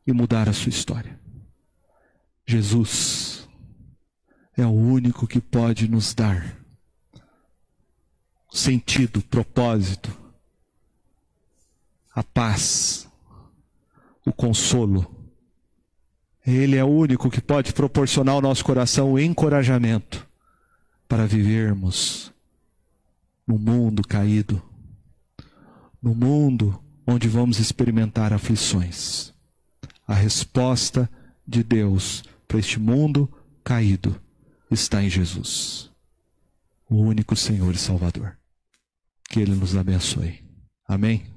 e 0.06 0.12
mudar 0.12 0.48
a 0.48 0.52
sua 0.52 0.70
história. 0.70 1.18
Jesus 2.46 3.48
é 4.56 4.66
o 4.66 4.72
único 4.72 5.26
que 5.26 5.40
pode 5.40 5.88
nos 5.88 6.14
dar 6.14 6.63
sentido, 8.54 9.20
propósito, 9.20 10.16
a 12.14 12.22
paz, 12.22 13.08
o 14.24 14.32
consolo. 14.32 15.10
Ele 16.46 16.76
é 16.76 16.84
o 16.84 16.88
único 16.88 17.28
que 17.28 17.40
pode 17.40 17.72
proporcionar 17.72 18.36
ao 18.36 18.40
nosso 18.40 18.64
coração 18.64 19.12
o 19.12 19.18
encorajamento 19.18 20.24
para 21.08 21.26
vivermos 21.26 22.30
no 23.44 23.58
mundo 23.58 24.02
caído, 24.02 24.62
no 26.00 26.14
mundo 26.14 26.80
onde 27.04 27.28
vamos 27.28 27.58
experimentar 27.58 28.32
aflições. 28.32 29.32
A 30.06 30.14
resposta 30.14 31.10
de 31.46 31.64
Deus 31.64 32.22
para 32.46 32.60
este 32.60 32.78
mundo 32.78 33.28
caído 33.64 34.14
está 34.70 35.02
em 35.02 35.10
Jesus, 35.10 35.90
o 36.88 36.96
único 36.96 37.34
Senhor 37.34 37.74
e 37.74 37.78
Salvador. 37.78 38.36
Que 39.28 39.40
Ele 39.40 39.54
nos 39.54 39.76
abençoe. 39.76 40.42
Amém? 40.86 41.33